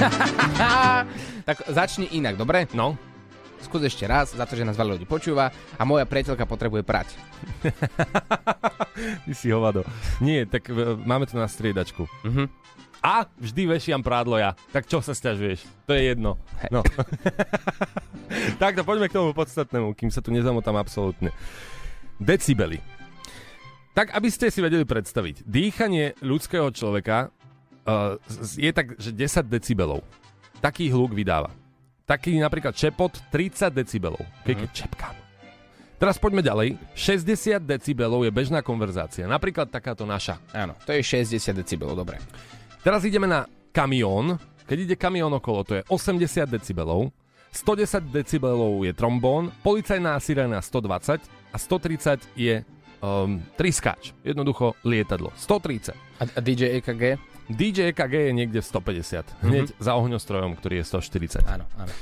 tak 1.48 1.56
začni 1.68 2.08
inak, 2.14 2.36
dobre? 2.36 2.68
No, 2.74 2.96
Skús 3.60 3.84
ešte 3.84 4.08
raz, 4.08 4.32
za 4.32 4.44
to, 4.48 4.56
že 4.56 4.64
nás 4.64 4.72
veľa 4.72 4.96
ľudí 4.96 5.04
počúva 5.04 5.52
a 5.76 5.82
moja 5.84 6.08
priateľka 6.08 6.48
potrebuje 6.48 6.80
prať. 6.80 7.12
ty 9.28 9.32
si 9.36 9.52
hovado. 9.52 9.84
Nie, 10.16 10.48
tak 10.48 10.72
e, 10.72 10.96
máme 11.04 11.28
to 11.28 11.36
na 11.36 11.44
striedačku. 11.44 12.08
Mhm. 12.24 12.48
A 13.00 13.24
vždy 13.40 13.64
vešiam 13.64 14.04
prádlo 14.04 14.36
ja. 14.36 14.52
Tak 14.76 14.84
čo 14.84 15.00
sa 15.00 15.16
stiažuješ? 15.16 15.64
To 15.88 15.96
je 15.96 16.12
jedno. 16.12 16.36
No. 16.68 16.84
Takto 18.60 18.84
poďme 18.84 19.08
k 19.08 19.16
tomu 19.16 19.32
podstatnému, 19.32 19.96
kým 19.96 20.12
sa 20.12 20.20
tu 20.20 20.28
nezamotám 20.28 20.76
absolútne. 20.76 21.32
Decibely. 22.20 22.84
Tak, 23.96 24.12
aby 24.12 24.28
ste 24.28 24.52
si 24.52 24.60
vedeli 24.60 24.84
predstaviť, 24.84 25.48
dýchanie 25.48 26.20
ľudského 26.20 26.68
človeka 26.76 27.32
uh, 27.86 28.16
je 28.56 28.72
tak, 28.72 28.96
že 29.00 29.10
10 29.12 29.46
decibelov. 29.46 30.04
Taký 30.60 30.92
hluk 30.92 31.16
vydáva. 31.16 31.52
Taký 32.04 32.42
napríklad 32.42 32.74
čepot 32.74 33.14
30 33.30 33.70
decibelov, 33.70 34.24
keď 34.42 34.66
mm. 34.66 34.72
čepkám. 34.74 35.14
Teraz 36.00 36.16
poďme 36.16 36.40
ďalej. 36.40 36.80
60 36.96 37.60
decibelov 37.60 38.24
je 38.24 38.32
bežná 38.32 38.64
konverzácia. 38.64 39.28
Napríklad 39.28 39.68
takáto 39.68 40.08
naša. 40.08 40.40
Áno, 40.56 40.72
to 40.88 40.96
je 40.96 41.04
60 41.04 41.52
decibelov, 41.52 41.92
dobre. 41.92 42.16
Teraz 42.80 43.04
ideme 43.04 43.28
na 43.28 43.44
kamión. 43.68 44.40
Keď 44.64 44.78
ide 44.80 44.96
kamión 44.96 45.28
okolo, 45.36 45.60
to 45.60 45.72
je 45.76 45.82
80 45.92 46.48
decibelov. 46.48 47.12
110 47.52 48.14
decibelov 48.14 48.80
je 48.86 48.94
trombón, 48.94 49.50
policajná 49.60 50.16
siréna 50.22 50.62
120 50.62 51.20
a 51.50 51.56
130 51.58 52.32
je 52.38 52.62
um, 53.02 53.42
triskáč. 53.60 54.16
Jednoducho 54.24 54.78
lietadlo. 54.86 55.34
130. 55.36 55.92
A, 55.92 56.22
a 56.24 56.40
DJ 56.40 56.80
EKG? 56.80 57.29
DJ 57.50 57.90
EKG 57.90 58.30
je 58.30 58.32
niekde 58.32 58.60
v 58.62 58.66
150. 58.66 59.42
Hneď 59.42 59.66
za 59.82 59.98
ohňostrojom, 59.98 60.54
ktorý 60.54 60.80
je 60.80 60.84
140. 60.86 61.42
Áno, 61.50 61.66
áno. 61.74 61.92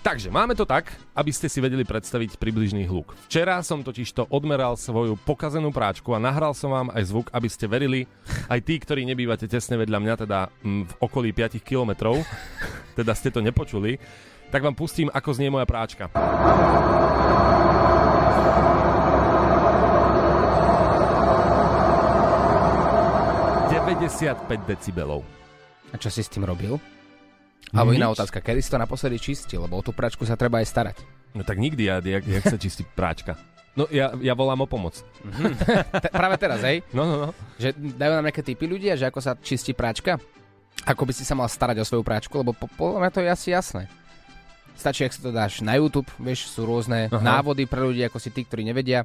Takže 0.00 0.32
máme 0.32 0.56
to 0.56 0.64
tak, 0.64 0.96
aby 1.12 1.28
ste 1.28 1.44
si 1.44 1.60
vedeli 1.60 1.84
predstaviť 1.84 2.40
približný 2.40 2.88
hluk. 2.88 3.12
Včera 3.28 3.60
som 3.60 3.84
totiž 3.84 4.08
to 4.16 4.24
odmeral 4.32 4.72
svoju 4.72 5.12
pokazenú 5.28 5.68
práčku 5.76 6.16
a 6.16 6.22
nahral 6.22 6.56
som 6.56 6.72
vám 6.72 6.88
aj 6.96 7.12
zvuk, 7.12 7.26
aby 7.36 7.48
ste 7.52 7.68
verili, 7.68 8.08
aj 8.48 8.64
tí, 8.64 8.80
ktorí 8.80 9.04
nebývate 9.04 9.44
tesne 9.44 9.76
vedľa 9.76 9.98
mňa, 10.00 10.14
teda 10.24 10.48
v 10.64 10.92
okolí 11.04 11.36
5 11.36 11.60
kilometrov, 11.60 12.16
teda 12.98 13.12
ste 13.12 13.28
to 13.28 13.44
nepočuli, 13.44 14.00
tak 14.48 14.64
vám 14.64 14.72
pustím, 14.72 15.12
ako 15.12 15.36
znie 15.36 15.52
moja 15.52 15.68
práčka. 15.68 16.08
...95 24.00 24.64
decibelov. 24.64 25.20
A 25.92 26.00
čo 26.00 26.08
si 26.08 26.24
s 26.24 26.32
tým 26.32 26.48
robil? 26.48 26.80
Alebo 27.76 27.92
iná 27.92 28.08
otázka, 28.08 28.40
kedy 28.40 28.64
si 28.64 28.72
to 28.72 28.80
naposledy 28.80 29.20
čistil, 29.20 29.68
lebo 29.68 29.76
o 29.76 29.84
tú 29.84 29.92
pračku 29.92 30.24
sa 30.24 30.40
treba 30.40 30.58
aj 30.64 30.66
starať. 30.72 30.96
No 31.36 31.44
tak 31.44 31.60
nikdy, 31.60 31.84
ja, 31.84 32.00
jak, 32.00 32.24
jak 32.24 32.44
sa 32.48 32.56
čistí 32.64 32.82
práčka. 32.96 33.36
No 33.76 33.84
ja, 33.92 34.10
ja 34.18 34.32
volám 34.32 34.64
o 34.64 34.66
pomoc. 34.66 34.98
Te, 36.00 36.08
práve 36.10 36.34
teraz, 36.40 36.64
hej? 36.64 36.82
No, 36.90 37.04
no, 37.06 37.16
no. 37.28 37.30
Že 37.60 37.76
dajú 37.76 38.12
nám 38.18 38.24
nejaké 38.26 38.42
typy 38.42 38.66
ľudia, 38.66 38.96
že 38.96 39.06
ako 39.06 39.20
sa 39.22 39.36
čistí 39.38 39.76
práčka? 39.76 40.18
Ako 40.88 41.04
by 41.04 41.12
si 41.12 41.22
sa 41.22 41.36
mal 41.36 41.46
starať 41.46 41.78
o 41.78 41.86
svoju 41.86 42.02
práčku, 42.02 42.34
lebo 42.40 42.56
po, 42.56 42.66
podľa 42.72 43.04
mňa 43.04 43.12
to 43.12 43.20
je 43.20 43.28
asi 43.30 43.48
jasné. 43.52 43.84
Stačí, 44.80 45.04
ak 45.04 45.12
si 45.12 45.20
to 45.20 45.28
dáš 45.28 45.60
na 45.60 45.76
YouTube, 45.76 46.08
vieš, 46.16 46.50
sú 46.50 46.64
rôzne 46.64 47.12
Aha. 47.12 47.20
návody 47.20 47.68
pre 47.68 47.84
ľudí, 47.84 48.00
ako 48.00 48.16
si 48.16 48.32
tí, 48.32 48.48
ktorí 48.48 48.64
nevedia. 48.64 49.04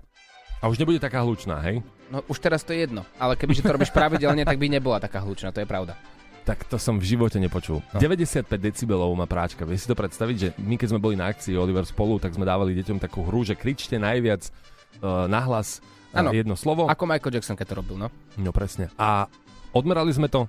A 0.64 0.72
už 0.72 0.80
nebude 0.80 1.04
taká 1.04 1.20
hlučná, 1.22 1.60
hej? 1.68 1.84
No 2.14 2.22
už 2.30 2.38
teraz 2.38 2.62
to 2.62 2.74
je 2.74 2.86
jedno, 2.86 3.02
ale 3.18 3.34
kebyže 3.34 3.66
to 3.66 3.74
robíš 3.74 3.90
pravidelne, 3.90 4.46
tak 4.46 4.62
by 4.62 4.70
nebola 4.70 5.02
taká 5.02 5.26
hlučná, 5.26 5.50
to 5.50 5.62
je 5.62 5.68
pravda. 5.70 5.98
Tak 6.46 6.70
to 6.70 6.78
som 6.78 7.02
v 7.02 7.06
živote 7.10 7.42
nepočul. 7.42 7.82
No. 7.90 7.98
95 7.98 8.46
decibelov 8.62 9.10
má 9.18 9.26
práčka. 9.26 9.66
Vieš 9.66 9.86
si 9.86 9.90
to 9.90 9.98
predstaviť, 9.98 10.36
že 10.38 10.50
my 10.62 10.78
keď 10.78 10.88
sme 10.94 11.02
boli 11.02 11.18
na 11.18 11.34
akcii 11.34 11.58
Oliver 11.58 11.82
spolu, 11.90 12.22
tak 12.22 12.38
sme 12.38 12.46
dávali 12.46 12.78
deťom 12.78 13.02
takú 13.02 13.26
hru, 13.26 13.42
že 13.42 13.58
kričte 13.58 13.98
najviac 13.98 14.46
uh, 15.02 15.26
nahlas 15.26 15.82
uh, 16.14 16.30
jedno 16.30 16.54
slovo. 16.54 16.86
Ako 16.86 17.10
Michael 17.10 17.42
Jackson, 17.42 17.58
keď 17.58 17.74
to 17.74 17.76
robil, 17.82 17.98
no. 17.98 18.14
No 18.38 18.54
presne. 18.54 18.94
A 19.02 19.26
odmerali 19.74 20.14
sme 20.14 20.30
to 20.30 20.46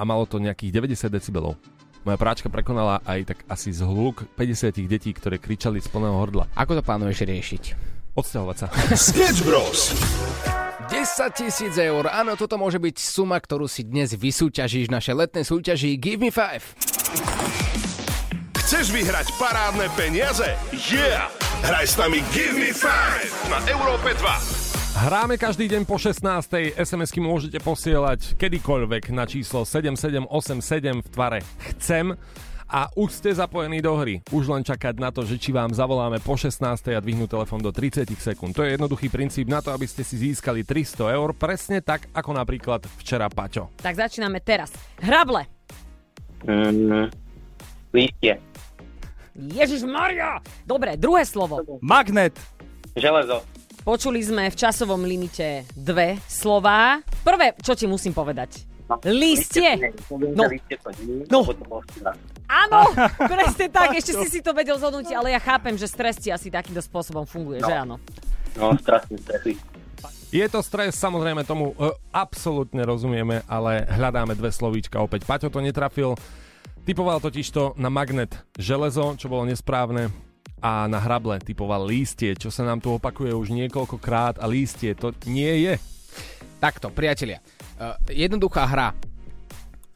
a 0.00 0.02
malo 0.08 0.24
to 0.24 0.40
nejakých 0.40 0.80
90 0.96 1.12
decibelov. 1.12 1.60
Moja 2.08 2.16
práčka 2.16 2.48
prekonala 2.48 3.04
aj 3.04 3.36
tak 3.36 3.38
asi 3.44 3.68
zhluk 3.72 4.24
50 4.40 4.80
detí, 4.88 5.12
ktoré 5.12 5.36
kričali 5.36 5.76
z 5.80 5.88
plného 5.92 6.20
hrdla. 6.24 6.52
Ako 6.56 6.76
to 6.76 6.82
plánuješ 6.84 7.24
riešiť? 7.24 7.64
Odsťahovať 8.16 8.56
sa. 8.56 8.66
Sketch 8.96 9.44
Bros. 9.44 9.92
10 11.04 11.36
tisíc 11.36 11.76
eur, 11.76 12.08
áno, 12.08 12.32
toto 12.32 12.56
môže 12.56 12.80
byť 12.80 12.96
suma, 12.96 13.36
ktorú 13.36 13.68
si 13.68 13.84
dnes 13.84 14.16
vysúťažíš 14.16 14.88
v 14.88 14.96
našej 14.96 15.12
letnej 15.12 15.44
súťaži 15.44 16.00
Give 16.00 16.16
Me 16.16 16.32
5. 16.32 18.56
Chceš 18.64 18.88
vyhrať 18.88 19.36
parádne 19.36 19.92
peniaze? 20.00 20.56
Yeah! 20.72 21.28
Hraj 21.60 21.92
s 21.92 22.00
nami 22.00 22.24
Give 22.32 22.56
Me 22.56 22.72
5 22.72 23.52
na 23.52 23.60
Európe 23.68 24.16
2. 24.16 25.04
Hráme 25.04 25.36
každý 25.36 25.68
deň 25.68 25.84
po 25.84 26.00
16. 26.00 26.24
SMS-ky 26.72 27.20
môžete 27.20 27.60
posielať 27.60 28.40
kedykoľvek 28.40 29.12
na 29.12 29.28
číslo 29.28 29.68
7787 29.68 31.04
v 31.04 31.08
tvare 31.12 31.44
chcem 31.68 32.16
a 32.68 32.88
už 32.96 33.10
ste 33.12 33.30
zapojení 33.32 33.80
do 33.84 33.94
hry. 33.96 34.24
Už 34.32 34.48
len 34.48 34.64
čakať 34.64 34.96
na 34.96 35.12
to, 35.12 35.22
že 35.22 35.36
či 35.36 35.52
vám 35.52 35.72
zavoláme 35.72 36.20
po 36.20 36.34
16. 36.36 36.60
a 36.92 37.00
dvihnú 37.00 37.28
telefón 37.28 37.60
do 37.60 37.70
30 37.70 38.08
sekúnd. 38.16 38.56
To 38.56 38.64
je 38.64 38.74
jednoduchý 38.74 39.12
princíp 39.12 39.46
na 39.48 39.60
to, 39.60 39.70
aby 39.72 39.84
ste 39.84 40.02
si 40.02 40.16
získali 40.20 40.64
300 40.66 41.14
eur, 41.14 41.30
presne 41.36 41.84
tak 41.84 42.08
ako 42.12 42.30
napríklad 42.34 42.84
včera 43.00 43.28
Paťo. 43.28 43.72
Tak 43.80 43.94
začíname 43.94 44.40
teraz. 44.40 44.72
Hrable. 45.00 45.46
Mm, 46.44 47.08
lístie. 47.92 48.40
Ježiš 49.34 49.82
Maria! 49.82 50.38
Dobre, 50.62 50.94
druhé 50.94 51.26
slovo. 51.26 51.58
Magnet. 51.82 52.38
Železo. 52.94 53.42
Počuli 53.84 54.24
sme 54.24 54.48
v 54.48 54.56
časovom 54.56 55.04
limite 55.04 55.68
dve 55.76 56.16
slová. 56.24 57.04
Prvé, 57.20 57.52
čo 57.60 57.76
ti 57.76 57.84
musím 57.84 58.16
povedať? 58.16 58.73
Listie. 59.02 59.90
No. 60.10 60.20
No. 60.30 60.44
To 60.46 60.54
No. 61.26 61.38
to. 61.42 61.76
Áno, 62.44 62.80
presne 63.32 63.66
tak, 63.68 63.96
ešte 63.96 64.12
si 64.14 64.28
si 64.28 64.40
to 64.40 64.52
vedel 64.52 64.76
zhodnúť, 64.76 65.10
ale 65.10 65.32
ja 65.32 65.40
chápem, 65.40 65.74
že 65.74 65.88
stres 65.88 66.20
ti 66.20 66.28
asi 66.28 66.52
takýmto 66.52 66.78
spôsobom 66.78 67.24
funguje, 67.24 67.58
No. 67.58 67.66
že 67.66 67.74
áno? 67.74 67.94
No, 68.54 68.76
strašne 68.78 69.16
stresy. 69.18 69.56
Je 70.28 70.46
to 70.46 70.60
stres, 70.60 70.94
samozrejme 70.94 71.42
tomu 71.42 71.72
e, 71.72 71.88
absolútne 72.10 72.82
rozumieme, 72.82 73.42
ale 73.46 73.86
hľadáme 73.88 74.34
dve 74.34 74.50
slovíčka 74.50 74.98
opäť. 74.98 75.24
Paťo 75.24 75.48
to 75.48 75.58
netrafil, 75.58 76.18
typoval 76.82 77.18
totižto 77.18 77.78
na 77.78 77.88
magnet 77.88 78.34
železo, 78.54 79.14
čo 79.14 79.26
bolo 79.26 79.46
nesprávne, 79.46 80.10
a 80.58 80.88
na 80.88 80.96
hrable 80.96 81.36
typoval 81.38 81.84
lístie, 81.84 82.32
čo 82.34 82.48
sa 82.48 82.64
nám 82.64 82.80
tu 82.80 82.88
opakuje 82.90 83.30
už 83.30 83.52
niekoľkokrát 83.52 84.40
a 84.40 84.48
lístie 84.48 84.96
to 84.96 85.12
nie 85.28 85.60
je. 85.60 85.74
Takto, 86.64 86.88
priatelia. 86.88 87.44
Uh, 87.76 87.92
jednoduchá 88.08 88.64
hra. 88.64 88.96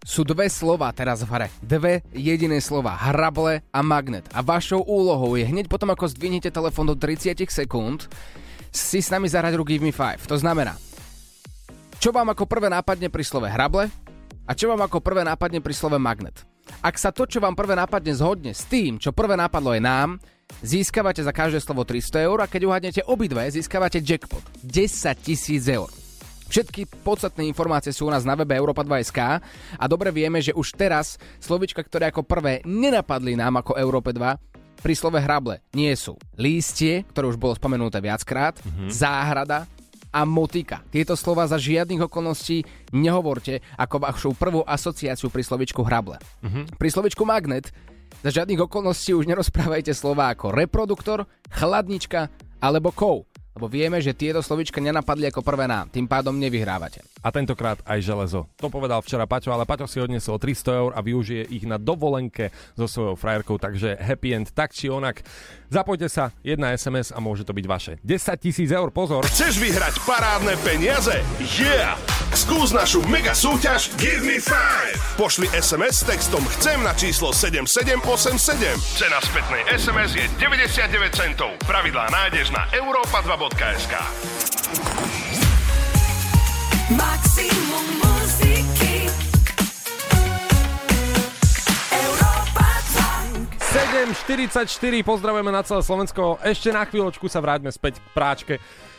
Sú 0.05 0.21
dve 0.21 0.53
slova 0.53 0.93
teraz 0.93 1.25
v 1.25 1.33
hre. 1.33 1.49
Dve 1.65 2.05
jediné 2.13 2.61
slova. 2.61 2.93
Hrable 2.93 3.65
a 3.73 3.81
magnet. 3.81 4.29
A 4.37 4.45
vašou 4.45 4.85
úlohou 4.85 5.33
je 5.41 5.49
hneď 5.49 5.65
potom, 5.65 5.89
ako 5.89 6.13
zdvihnete 6.13 6.53
telefón 6.53 6.93
do 6.93 6.93
30 6.93 7.41
sekúnd, 7.49 8.05
si 8.69 9.01
s 9.01 9.09
nami 9.09 9.33
zahrať 9.33 9.57
Give 9.65 9.81
Me 9.81 9.97
5. 9.97 10.29
To 10.29 10.37
znamená, 10.37 10.77
čo 11.97 12.13
vám 12.13 12.37
ako 12.37 12.45
prvé 12.45 12.69
nápadne 12.69 13.09
pri 13.09 13.25
slove 13.25 13.49
hrable 13.49 13.89
a 14.45 14.53
čo 14.53 14.69
vám 14.69 14.85
ako 14.85 15.01
prvé 15.01 15.25
nápadne 15.25 15.65
pri 15.65 15.73
slove 15.73 15.97
magnet. 15.97 16.45
Ak 16.85 17.01
sa 17.01 17.17
to, 17.17 17.25
čo 17.25 17.41
vám 17.41 17.57
prvé 17.57 17.81
nápadne, 17.81 18.13
zhodne 18.13 18.53
s 18.53 18.69
tým, 18.69 19.01
čo 19.01 19.17
prvé 19.17 19.41
nápadlo 19.41 19.73
je 19.73 19.81
nám, 19.81 20.21
získavate 20.61 21.25
za 21.25 21.33
každé 21.33 21.65
slovo 21.65 21.89
300 21.89 22.29
eur 22.29 22.45
a 22.45 22.51
keď 22.51 22.61
uhádnete 22.69 23.01
obidve, 23.09 23.41
získavate 23.49 24.05
jackpot 24.05 24.45
10 24.69 25.17
tisíc 25.25 25.65
eur. 25.65 25.89
Všetky 26.49 27.05
podstatné 27.05 27.45
informácie 27.45 27.93
sú 27.93 28.09
u 28.09 28.13
nás 28.13 28.25
na 28.25 28.33
webe 28.33 28.57
Europa2.sk 28.57 29.21
a 29.77 29.85
dobre 29.85 30.09
vieme, 30.09 30.41
že 30.41 30.57
už 30.57 30.73
teraz 30.75 31.21
slovička, 31.45 31.85
ktoré 31.85 32.09
ako 32.09 32.25
prvé 32.25 32.65
nenapadli 32.65 33.37
nám 33.37 33.61
ako 33.61 33.77
Európe 33.77 34.17
2, 34.17 34.81
pri 34.81 34.95
slove 34.95 35.19
hrable 35.21 35.61
nie 35.75 35.93
sú 35.93 36.17
lístie, 36.39 37.05
ktoré 37.13 37.29
už 37.29 37.37
bolo 37.37 37.53
spomenuté 37.59 37.99
viackrát, 38.01 38.57
mm-hmm. 38.63 38.89
záhrada 38.89 39.67
a 40.09 40.25
motika. 40.25 40.81
Tieto 40.89 41.19
slova 41.19 41.45
za 41.45 41.61
žiadnych 41.61 42.09
okolností 42.09 42.65
nehovorte 42.97 43.61
ako 43.77 43.97
vašu 44.09 44.31
prvú 44.33 44.65
asociáciu 44.65 45.29
pri 45.29 45.45
slovičku 45.45 45.85
hrable. 45.85 46.17
Mm-hmm. 46.41 46.81
Pri 46.81 46.89
slovičku 46.89 47.23
magnet 47.29 47.69
za 48.25 48.33
žiadnych 48.33 48.65
okolností 48.65 49.13
už 49.13 49.29
nerozprávajte 49.29 49.93
slova 49.93 50.33
ako 50.33 50.55
reproduktor, 50.55 51.29
chladnička 51.53 52.33
alebo 52.59 52.91
kov. 52.91 53.28
Lebo 53.59 53.67
vieme, 53.67 53.99
že 53.99 54.15
tieto 54.15 54.39
slovička 54.39 54.79
nenapadli 54.79 55.35
ako 55.35 55.43
prvé 55.43 55.67
nám, 55.67 55.91
tým 55.91 56.07
pádom 56.07 56.31
nevyhrávate. 56.39 57.03
A 57.27 57.35
tentokrát 57.35 57.83
aj 57.83 57.99
železo. 58.07 58.47
To 58.63 58.71
povedal 58.71 59.03
včera 59.03 59.27
Paťo, 59.27 59.51
ale 59.51 59.67
Paťo 59.67 59.91
si 59.91 59.99
odnesol 59.99 60.39
300 60.39 60.79
eur 60.79 60.91
a 60.95 61.03
využije 61.03 61.51
ich 61.51 61.67
na 61.67 61.75
dovolenke 61.75 62.55
so 62.79 62.87
svojou 62.87 63.19
frajerkou, 63.19 63.59
takže 63.59 63.99
happy 63.99 64.39
end 64.39 64.55
tak 64.55 64.71
či 64.71 64.87
onak. 64.87 65.27
Zapojte 65.75 66.07
sa, 66.07 66.31
jedna 66.47 66.71
SMS 66.79 67.11
a 67.11 67.19
môže 67.19 67.43
to 67.43 67.51
byť 67.51 67.67
vaše. 67.67 67.93
10 68.07 68.39
tisíc 68.39 68.71
eur, 68.71 68.95
pozor! 68.95 69.27
Chceš 69.27 69.59
vyhrať 69.59 70.07
parádne 70.07 70.55
peniaze? 70.63 71.19
Yeah! 71.59 71.99
Skús 72.31 72.71
našu 72.71 73.03
mega 73.11 73.35
súťaž 73.35 73.91
Give 73.99 74.23
Me 74.23 74.39
5! 74.39 75.19
Pošli 75.19 75.51
SMS 75.51 76.07
s 76.07 76.07
textom 76.07 76.47
Chcem 76.57 76.79
na 76.87 76.95
číslo 76.95 77.35
7787. 77.35 78.79
Cena 79.03 79.19
spätnej 79.19 79.67
SMS 79.75 80.15
je 80.15 80.31
99 80.39 81.11
centov. 81.11 81.59
Pravidlá 81.67 82.07
nájdeš 82.15 82.55
na 82.55 82.71
europa2.sk. 83.49 83.95
Maximum 86.93 87.87
muziky 88.01 89.09
Európa 91.93 92.69
7.44, 93.73 95.05
pozdravujeme 95.05 95.53
na 95.53 95.65
celé 95.65 95.81
Slovensko. 95.81 96.37
Ešte 96.45 96.69
na 96.73 96.85
chvíľočku 96.85 97.29
sa 97.29 97.41
vráťme 97.41 97.73
späť 97.73 98.01
k 98.01 98.07
práčke. 98.13 98.55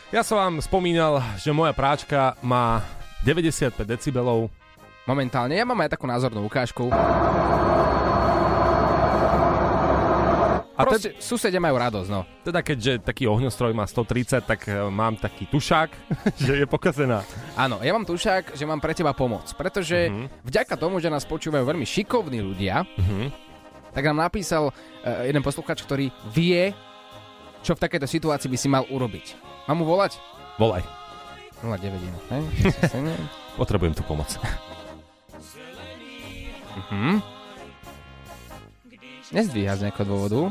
Ja 0.10 0.26
som 0.26 0.42
vám 0.42 0.58
spomínal, 0.66 1.22
že 1.38 1.54
moja 1.54 1.74
práčka 1.74 2.34
má 2.42 2.82
95 3.22 3.86
decibelov. 3.86 4.50
Momentálne, 5.06 5.58
ja 5.58 5.66
mám 5.66 5.78
aj 5.82 5.94
takú 5.94 6.06
názornú 6.06 6.46
ukážku. 6.46 6.90
A 10.80 10.88
Proste 10.88 11.12
susedia 11.20 11.60
majú 11.60 11.76
radosť, 11.76 12.08
no. 12.08 12.24
Teda 12.39 12.63
keďže 12.63 13.04
taký 13.04 13.28
ohňostroj 13.28 13.76
má 13.76 13.84
130, 13.84 14.39
tak 14.42 14.63
e, 14.63 14.80
mám 14.88 15.20
taký 15.20 15.44
tušák, 15.46 15.92
že 16.48 16.54
je 16.56 16.65
pokazená. 16.65 17.28
Áno, 17.54 17.84
ja 17.84 17.92
mám 17.92 18.08
tušák, 18.08 18.56
že 18.56 18.63
mám 18.63 18.80
pre 18.80 18.96
teba 18.96 19.12
pomoc, 19.12 19.44
pretože 19.54 20.08
Mhm. 20.08 20.15
uh-huh. 20.15 20.28
vďaka 20.42 20.80
tomu, 20.80 20.98
že 20.98 21.12
nás 21.12 21.28
počúvajú 21.28 21.68
veľmi 21.68 21.84
šikovní 21.84 22.39
ľudia, 22.39 22.88
Mhm. 22.96 23.28
tak 23.92 24.08
nám 24.08 24.24
napísal 24.24 24.72
uh, 24.72 24.74
jeden 25.22 25.44
posluchač, 25.44 25.84
ktorý 25.84 26.15
vie, 26.32 26.72
čo 27.60 27.76
v 27.76 27.84
takejto 27.84 28.08
situácii 28.08 28.48
by 28.48 28.56
si 28.56 28.72
mal 28.72 28.88
urobiť. 28.88 29.36
Mám 29.68 29.84
mu 29.84 29.86
volať? 29.86 30.15
Volaj. 30.56 30.88
09, 31.60 31.92
hej? 32.32 32.44
Potrebujem 33.60 33.92
tu 33.92 34.04
pomoc. 34.08 34.32
Mhm. 36.88 37.20
Nezdvíha 39.30 39.76
z 39.76 39.84
nejakého 39.86 40.08
dôvodu. 40.08 40.42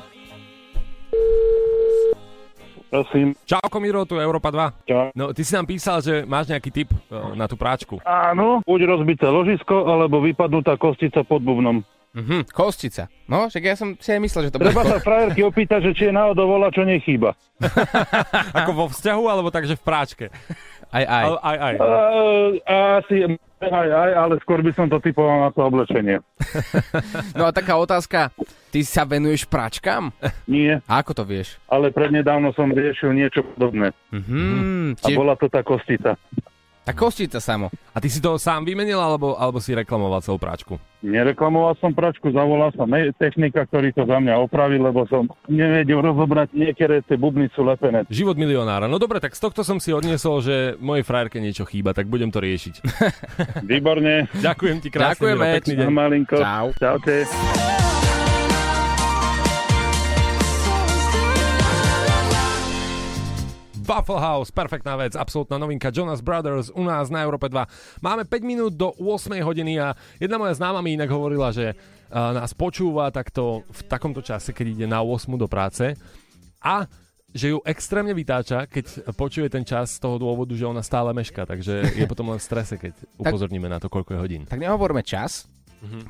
Prosím. 2.89 3.37
Čauko 3.45 3.79
Miro, 3.85 4.09
tu 4.09 4.17
je 4.17 4.25
Európa 4.25 4.49
2. 4.49 4.89
Čau. 4.89 5.13
No, 5.13 5.37
ty 5.37 5.45
si 5.45 5.53
nám 5.53 5.69
písal, 5.69 6.01
že 6.01 6.25
máš 6.25 6.49
nejaký 6.49 6.73
tip 6.73 6.89
e, 6.89 6.97
na 7.37 7.45
tú 7.45 7.61
práčku. 7.61 8.01
Áno, 8.09 8.65
buď 8.65 8.81
rozbité 8.89 9.29
ložisko, 9.29 9.85
alebo 9.85 10.25
vypadnutá 10.25 10.81
kostica 10.81 11.21
pod 11.21 11.45
bubnom. 11.45 11.85
Mhm, 12.17 12.49
kostica. 12.49 13.13
No, 13.29 13.53
však 13.53 13.63
ja 13.63 13.77
som 13.77 13.93
si 14.01 14.09
aj 14.09 14.21
myslel, 14.25 14.49
že 14.49 14.51
to 14.51 14.59
bude... 14.59 14.73
Treba 14.73 14.89
sa 14.89 15.05
frajerky 15.09 15.45
opýtať, 15.45 15.81
že 15.85 15.93
či 15.93 16.03
je 16.09 16.17
náhodou 16.17 16.49
volá, 16.49 16.73
čo 16.73 16.89
nechýba. 16.89 17.37
Ako 18.65 18.73
vo 18.73 18.87
vzťahu, 18.89 19.25
alebo 19.29 19.53
takže 19.53 19.77
v 19.77 19.85
práčke? 19.85 20.25
Aj, 20.89 21.05
aj. 21.05 21.25
Aj, 21.29 21.37
aj, 21.45 21.59
aj. 21.61 21.75
Uh, 21.77 22.49
asi 22.97 23.17
aj, 23.61 23.89
aj, 23.89 24.11
ale 24.15 24.35
skôr 24.39 24.61
by 24.61 24.73
som 24.73 24.87
to 24.87 24.99
typoval 24.99 25.41
na 25.41 25.51
to 25.51 25.61
oblečenie. 25.61 26.19
No 27.35 27.45
a 27.45 27.51
taká 27.51 27.75
otázka, 27.75 28.31
ty 28.69 28.83
sa 28.83 29.03
venuješ 29.03 29.45
pračkám? 29.45 30.11
Nie, 30.45 30.79
A 30.85 30.99
ako 30.99 31.13
to 31.13 31.25
vieš? 31.25 31.59
ale 31.67 31.91
prednedávno 31.91 32.51
som 32.53 32.69
riešil 32.69 33.13
niečo 33.13 33.43
podobné. 33.45 33.91
Mhm, 34.11 34.99
A 34.99 35.09
bola 35.13 35.35
to 35.35 35.47
tá 35.47 35.63
kostica. 35.63 36.15
Tá 36.89 36.97
kostica 36.97 37.37
samo. 37.37 37.69
A 37.93 38.01
ty 38.01 38.09
si 38.09 38.25
to 38.25 38.41
sám 38.41 38.65
vymenil, 38.65 38.97
alebo, 38.97 39.37
alebo 39.37 39.61
si 39.61 39.77
reklamoval 39.77 40.25
celú 40.25 40.41
práčku? 40.41 40.81
Nereklamoval 41.05 41.77
som 41.77 41.93
pračku, 41.93 42.33
zavolal 42.33 42.73
som 42.73 42.89
technika, 43.21 43.69
ktorý 43.69 43.93
to 43.93 44.09
za 44.09 44.17
mňa 44.17 44.41
opravil, 44.41 44.89
lebo 44.89 45.05
som 45.05 45.29
nevedel 45.47 46.01
rozobrať 46.01 46.57
niektoré 46.57 47.05
tie 47.05 47.21
bubny 47.21 47.53
sú 47.53 47.63
lepené. 47.69 48.09
Život 48.09 48.41
milionára. 48.41 48.89
No 48.89 48.97
dobre, 48.97 49.21
tak 49.21 49.37
z 49.37 49.45
tohto 49.45 49.61
som 49.63 49.77
si 49.77 49.93
odniesol, 49.93 50.41
že 50.41 50.57
mojej 50.81 51.05
frajerke 51.05 51.39
niečo 51.39 51.69
chýba, 51.69 51.93
tak 51.93 52.09
budem 52.09 52.33
to 52.33 52.41
riešiť. 52.41 52.75
Výborne. 53.71 54.27
Ďakujem 54.41 54.77
ti 54.81 54.89
krásne, 54.89 55.13
Ďakujeme. 55.21 55.45
Pekný 55.61 55.75
deň. 55.77 55.89
Malinko. 55.93 56.37
Čau. 56.41 56.67
Čaute. 56.81 57.78
Waffle 63.89 64.21
House, 64.21 64.53
perfektná 64.53 65.01
vec, 65.01 65.17
absolútna 65.17 65.57
novinka 65.57 65.89
Jonas 65.89 66.21
Brothers 66.21 66.69
u 66.77 66.85
nás 66.85 67.09
na 67.09 67.25
Európe 67.25 67.49
2. 67.49 68.05
Máme 68.05 68.29
5 68.29 68.45
minút 68.45 68.77
do 68.77 68.93
8 69.01 69.33
hodiny 69.41 69.81
a 69.81 69.97
jedna 70.21 70.37
moja 70.37 70.53
známa 70.53 70.85
mi 70.85 70.93
inak 70.93 71.09
hovorila, 71.09 71.49
že 71.57 71.73
uh, 71.73 72.37
nás 72.37 72.53
počúva 72.53 73.09
takto 73.09 73.65
v 73.65 73.81
takomto 73.89 74.21
čase, 74.21 74.53
keď 74.53 74.67
ide 74.77 74.85
na 74.85 75.01
8 75.01 75.33
do 75.41 75.49
práce 75.49 75.97
a 76.61 76.85
že 77.33 77.57
ju 77.57 77.65
extrémne 77.65 78.13
vytáča, 78.13 78.69
keď 78.69 79.09
počuje 79.17 79.49
ten 79.49 79.65
čas 79.65 79.97
z 79.97 80.05
toho 80.05 80.21
dôvodu, 80.21 80.53
že 80.53 80.69
ona 80.69 80.85
stále 80.85 81.17
meška, 81.17 81.49
takže 81.49 81.97
je 81.97 82.05
potom 82.05 82.29
len 82.29 82.37
v 82.37 82.45
strese, 82.45 82.77
keď 82.77 82.93
upozorníme 83.17 83.73
na 83.73 83.81
to, 83.81 83.89
koľko 83.89 84.17
je 84.17 84.21
hodín. 84.21 84.43
Tak 84.45 84.61
nehovorme 84.61 85.01
čas, 85.01 85.49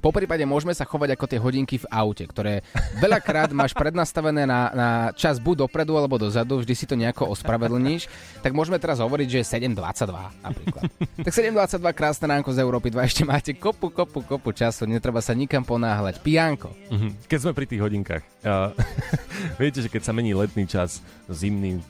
Po 0.00 0.10
prípade 0.14 0.40
môžeme 0.48 0.72
sa 0.72 0.88
chovať 0.88 1.12
ako 1.12 1.24
tie 1.28 1.40
hodinky 1.40 1.76
v 1.76 1.86
aute, 1.92 2.24
ktoré 2.24 2.64
veľakrát 3.04 3.52
máš 3.52 3.76
prednastavené 3.76 4.48
na, 4.48 4.72
na 4.72 4.88
čas 5.12 5.36
buď 5.36 5.68
dopredu 5.68 5.92
alebo 6.00 6.16
dozadu, 6.16 6.64
vždy 6.64 6.74
si 6.74 6.88
to 6.88 6.96
nejako 6.96 7.28
ospravedlníš. 7.36 8.08
Tak 8.40 8.56
môžeme 8.56 8.80
teraz 8.80 9.04
hovoriť, 9.04 9.28
že 9.28 9.38
je 9.44 9.46
7.22 9.68 10.08
napríklad. 10.40 10.82
tak 11.26 11.32
7.22 11.32 11.84
krásne 11.92 12.26
ránko 12.32 12.50
z 12.56 12.58
Európy 12.64 12.88
2, 12.88 13.04
ešte 13.04 13.22
máte 13.28 13.52
kopu, 13.52 13.92
kopu, 13.92 14.24
kopu 14.24 14.56
času, 14.56 14.88
netreba 14.88 15.20
sa 15.20 15.36
nikam 15.36 15.60
ponáhľať. 15.60 16.24
Pijanko. 16.24 16.72
Mhm. 16.88 17.28
Keď 17.28 17.38
sme 17.44 17.52
pri 17.52 17.66
tých 17.68 17.82
hodinkách. 17.84 18.24
Uh, 18.40 18.72
viete, 19.60 19.84
že 19.84 19.92
keď 19.92 20.02
sa 20.08 20.16
mení 20.16 20.32
letný 20.32 20.64
čas, 20.64 21.04
zimný, 21.28 21.84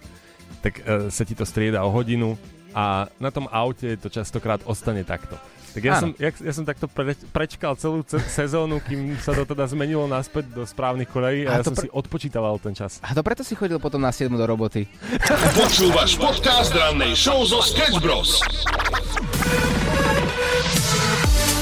tak 0.67 0.83
uh, 0.83 1.07
sa 1.15 1.23
ti 1.23 1.39
to 1.39 1.47
strieda 1.47 1.87
o 1.87 1.95
hodinu 1.95 2.35
a 2.75 3.09
na 3.17 3.31
tom 3.31 3.49
aute 3.49 3.97
to 3.97 4.11
častokrát 4.13 4.61
ostane 4.67 5.07
takto. 5.07 5.39
Tak 5.69 5.83
ja 5.83 5.95
som, 5.97 6.11
ja, 6.15 6.31
ja 6.31 6.53
som 6.53 6.65
takto 6.65 6.87
pre, 6.87 7.13
prečkal 7.29 7.75
celú 7.75 8.01
ce- 8.03 8.21
sezónu, 8.23 8.81
kým 8.81 9.15
sa 9.17 9.31
to 9.31 9.45
teda 9.45 9.65
zmenilo 9.65 10.05
naspäť 10.05 10.49
do 10.51 10.63
správnych 10.63 11.07
kolejí 11.07 11.45
a, 11.45 11.57
A 11.57 11.61
ja 11.61 11.63
som 11.63 11.73
pre- 11.73 11.85
si 11.85 11.89
odpočítaval 11.89 12.57
ten 12.59 12.73
čas. 12.73 12.99
A 13.01 13.13
to 13.13 13.21
preto 13.21 13.41
si 13.41 13.53
chodil 13.53 13.77
potom 13.77 13.99
na 13.99 14.09
7 14.09 14.29
do 14.29 14.43
roboty. 14.43 14.89
Počúvaš 15.61 16.17
podcast 16.17 16.73
rannej 16.73 17.13
show 17.13 17.45
zo 17.45 17.61
Sketch 17.61 17.99
Bros. 17.99 18.41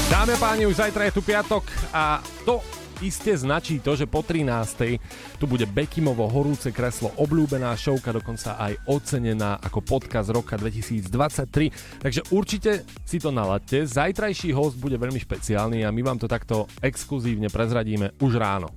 Dámy 0.07 0.33
a 0.33 0.39
páni, 0.39 0.63
už 0.63 0.75
zajtra 0.77 1.03
je 1.03 1.13
tu 1.13 1.21
piatok 1.21 1.63
a 1.91 2.17
to 2.41 2.63
iste 3.01 3.33
značí 3.37 3.77
to, 3.79 3.93
že 3.93 4.09
po 4.09 4.25
13. 4.25 4.97
tu 5.37 5.45
bude 5.45 5.69
Bekimovo 5.69 6.25
horúce 6.29 6.73
kreslo, 6.73 7.13
obľúbená 7.17 7.73
šovka, 7.77 8.15
dokonca 8.15 8.57
aj 8.57 8.77
ocenená 8.89 9.59
ako 9.61 9.83
podcast 9.85 10.29
roka 10.33 10.57
2023. 10.57 12.01
Takže 12.01 12.21
určite 12.33 12.87
si 13.05 13.17
to 13.21 13.29
naladte. 13.29 13.85
Zajtrajší 13.85 14.53
host 14.53 14.79
bude 14.81 14.97
veľmi 14.97 15.19
špeciálny 15.21 15.85
a 15.85 15.93
my 15.93 16.01
vám 16.01 16.17
to 16.17 16.27
takto 16.29 16.65
exkluzívne 16.81 17.51
prezradíme 17.51 18.17
už 18.21 18.37
ráno. 18.39 18.73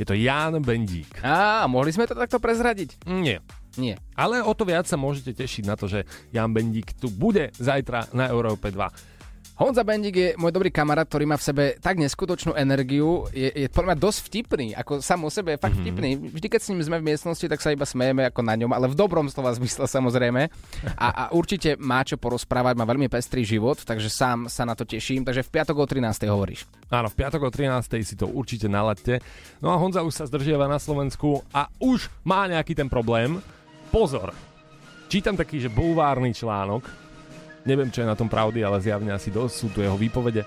Je 0.00 0.08
to 0.08 0.16
Jan 0.16 0.56
Bendík. 0.64 1.20
Á, 1.20 1.68
mohli 1.68 1.92
sme 1.92 2.08
to 2.08 2.16
takto 2.16 2.40
prezradiť? 2.40 3.04
Nie. 3.04 3.44
Nie. 3.78 4.00
Ale 4.18 4.42
o 4.42 4.50
to 4.56 4.66
viac 4.66 4.88
sa 4.88 4.98
môžete 4.98 5.36
tešiť 5.36 5.64
na 5.68 5.78
to, 5.78 5.86
že 5.86 6.08
Jan 6.34 6.50
Bendík 6.50 6.96
tu 6.98 7.12
bude 7.12 7.54
zajtra 7.54 8.10
na 8.16 8.26
Európe 8.32 8.72
2. 8.72 9.19
Honza 9.60 9.84
Bendik 9.84 10.16
je 10.16 10.28
môj 10.40 10.56
dobrý 10.56 10.72
kamarát, 10.72 11.04
ktorý 11.04 11.28
má 11.28 11.36
v 11.36 11.44
sebe 11.44 11.64
tak 11.84 12.00
neskutočnú 12.00 12.56
energiu, 12.56 13.28
je, 13.28 13.52
je 13.52 13.68
podľa 13.68 13.92
mňa 13.92 13.98
dosť 14.00 14.18
vtipný, 14.32 14.66
ako 14.72 15.04
sám 15.04 15.20
o 15.20 15.28
sebe 15.28 15.52
je 15.52 15.60
fakt 15.60 15.76
mm-hmm. 15.76 15.84
vtipný. 15.84 16.10
Vždy, 16.32 16.46
keď 16.48 16.60
s 16.64 16.68
ním 16.72 16.80
sme 16.80 16.96
v 16.96 17.12
miestnosti, 17.12 17.44
tak 17.44 17.60
sa 17.60 17.68
iba 17.68 17.84
smejeme 17.84 18.24
ako 18.24 18.40
na 18.40 18.56
ňom, 18.56 18.72
ale 18.72 18.88
v 18.88 18.96
dobrom 18.96 19.28
slova 19.28 19.52
zmysle 19.52 19.84
samozrejme. 19.84 20.48
A, 20.96 21.06
a 21.12 21.24
určite 21.36 21.76
má 21.76 22.00
čo 22.08 22.16
porozprávať, 22.16 22.72
má 22.80 22.88
veľmi 22.88 23.12
pestrý 23.12 23.44
život, 23.44 23.84
takže 23.84 24.08
sám 24.08 24.48
sa 24.48 24.64
na 24.64 24.72
to 24.72 24.88
teším. 24.88 25.28
Takže 25.28 25.44
v 25.44 25.52
piatok 25.52 25.76
o 25.76 25.84
13. 25.84 26.08
hovoríš. 26.24 26.64
Áno, 26.88 27.12
v 27.12 27.20
piatok 27.20 27.44
o 27.44 27.50
13. 27.52 28.00
si 28.00 28.16
to 28.16 28.32
určite 28.32 28.64
naladte. 28.64 29.20
No 29.60 29.68
a 29.68 29.76
Honza 29.76 30.00
už 30.00 30.16
sa 30.16 30.24
zdržiava 30.24 30.72
na 30.72 30.80
Slovensku 30.80 31.44
a 31.52 31.68
už 31.84 32.08
má 32.24 32.48
nejaký 32.48 32.72
ten 32.72 32.88
problém. 32.88 33.44
Pozor, 33.92 34.32
čítam 35.12 35.36
taký, 35.36 35.60
že 35.60 35.68
bulvárny 35.68 36.32
článok, 36.32 37.09
neviem, 37.64 37.92
čo 37.92 38.02
je 38.04 38.10
na 38.10 38.16
tom 38.16 38.28
pravdy, 38.28 38.64
ale 38.64 38.82
zjavne 38.82 39.12
asi 39.12 39.28
dosť 39.28 39.54
sú 39.54 39.66
tu 39.72 39.84
jeho 39.84 39.96
výpovede. 39.96 40.44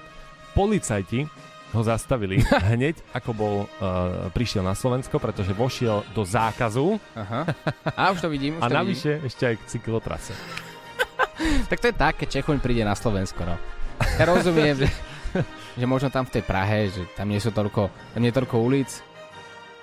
Policajti 0.54 1.26
ho 1.74 1.82
zastavili 1.82 2.42
hneď, 2.74 3.02
ako 3.18 3.32
bol, 3.34 3.56
uh, 3.66 4.30
prišiel 4.32 4.62
na 4.62 4.78
Slovensko, 4.78 5.18
pretože 5.18 5.58
vošiel 5.58 6.06
do 6.14 6.22
zákazu 6.22 7.02
Aha. 7.18 7.50
A 7.98 8.14
už 8.14 8.22
to 8.22 8.30
vidím. 8.30 8.62
Už 8.62 8.64
a 8.64 8.70
to 8.70 8.78
navyše 8.78 9.12
ešte 9.26 9.44
aj 9.50 9.56
k 9.60 9.64
cyklotrase. 9.78 10.34
Tak 11.44 11.82
to 11.82 11.90
je 11.90 11.96
tak, 11.98 12.14
keď 12.22 12.40
Čechuň 12.40 12.62
príde 12.62 12.86
na 12.86 12.94
Slovensko, 12.94 13.44
no. 13.44 13.58
Ja 14.16 14.24
rozumiem, 14.30 14.78
že, 14.78 14.88
že 15.82 15.86
možno 15.90 16.14
tam 16.14 16.30
v 16.30 16.40
tej 16.40 16.44
Prahe, 16.46 16.94
že 16.94 17.04
tam 17.18 17.26
nie 17.28 17.42
sú 17.42 17.50
toľko, 17.50 17.90
tam 17.90 18.22
nie 18.22 18.30
je 18.30 18.38
toľko 18.38 18.56
ulic. 18.62 18.90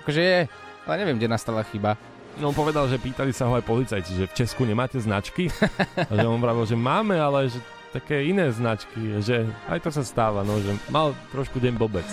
Akože 0.01 0.21
je, 0.23 0.39
ale 0.87 0.95
neviem, 0.95 1.19
kde 1.19 1.29
nastala 1.29 1.61
chyba. 1.67 1.99
No 2.39 2.49
on 2.49 2.55
povedal, 2.55 2.87
že 2.87 3.01
pýtali 3.01 3.35
sa 3.35 3.49
ho 3.49 3.53
aj 3.59 3.65
policajti, 3.67 4.15
že 4.15 4.25
v 4.29 4.33
Česku 4.37 4.63
nemáte 4.63 4.95
značky? 5.01 5.51
A 5.97 6.11
že 6.15 6.27
on 6.27 6.39
vravil, 6.39 6.63
že 6.63 6.79
máme, 6.79 7.19
ale 7.19 7.51
že 7.51 7.59
také 7.91 8.23
iné 8.23 8.47
značky, 8.55 9.19
že 9.19 9.43
aj 9.67 9.83
to 9.83 9.89
sa 9.91 10.03
stáva, 10.07 10.47
no, 10.47 10.55
že 10.63 10.71
mal 10.87 11.11
trošku 11.35 11.59
deň 11.59 11.75
blbec. 11.75 12.07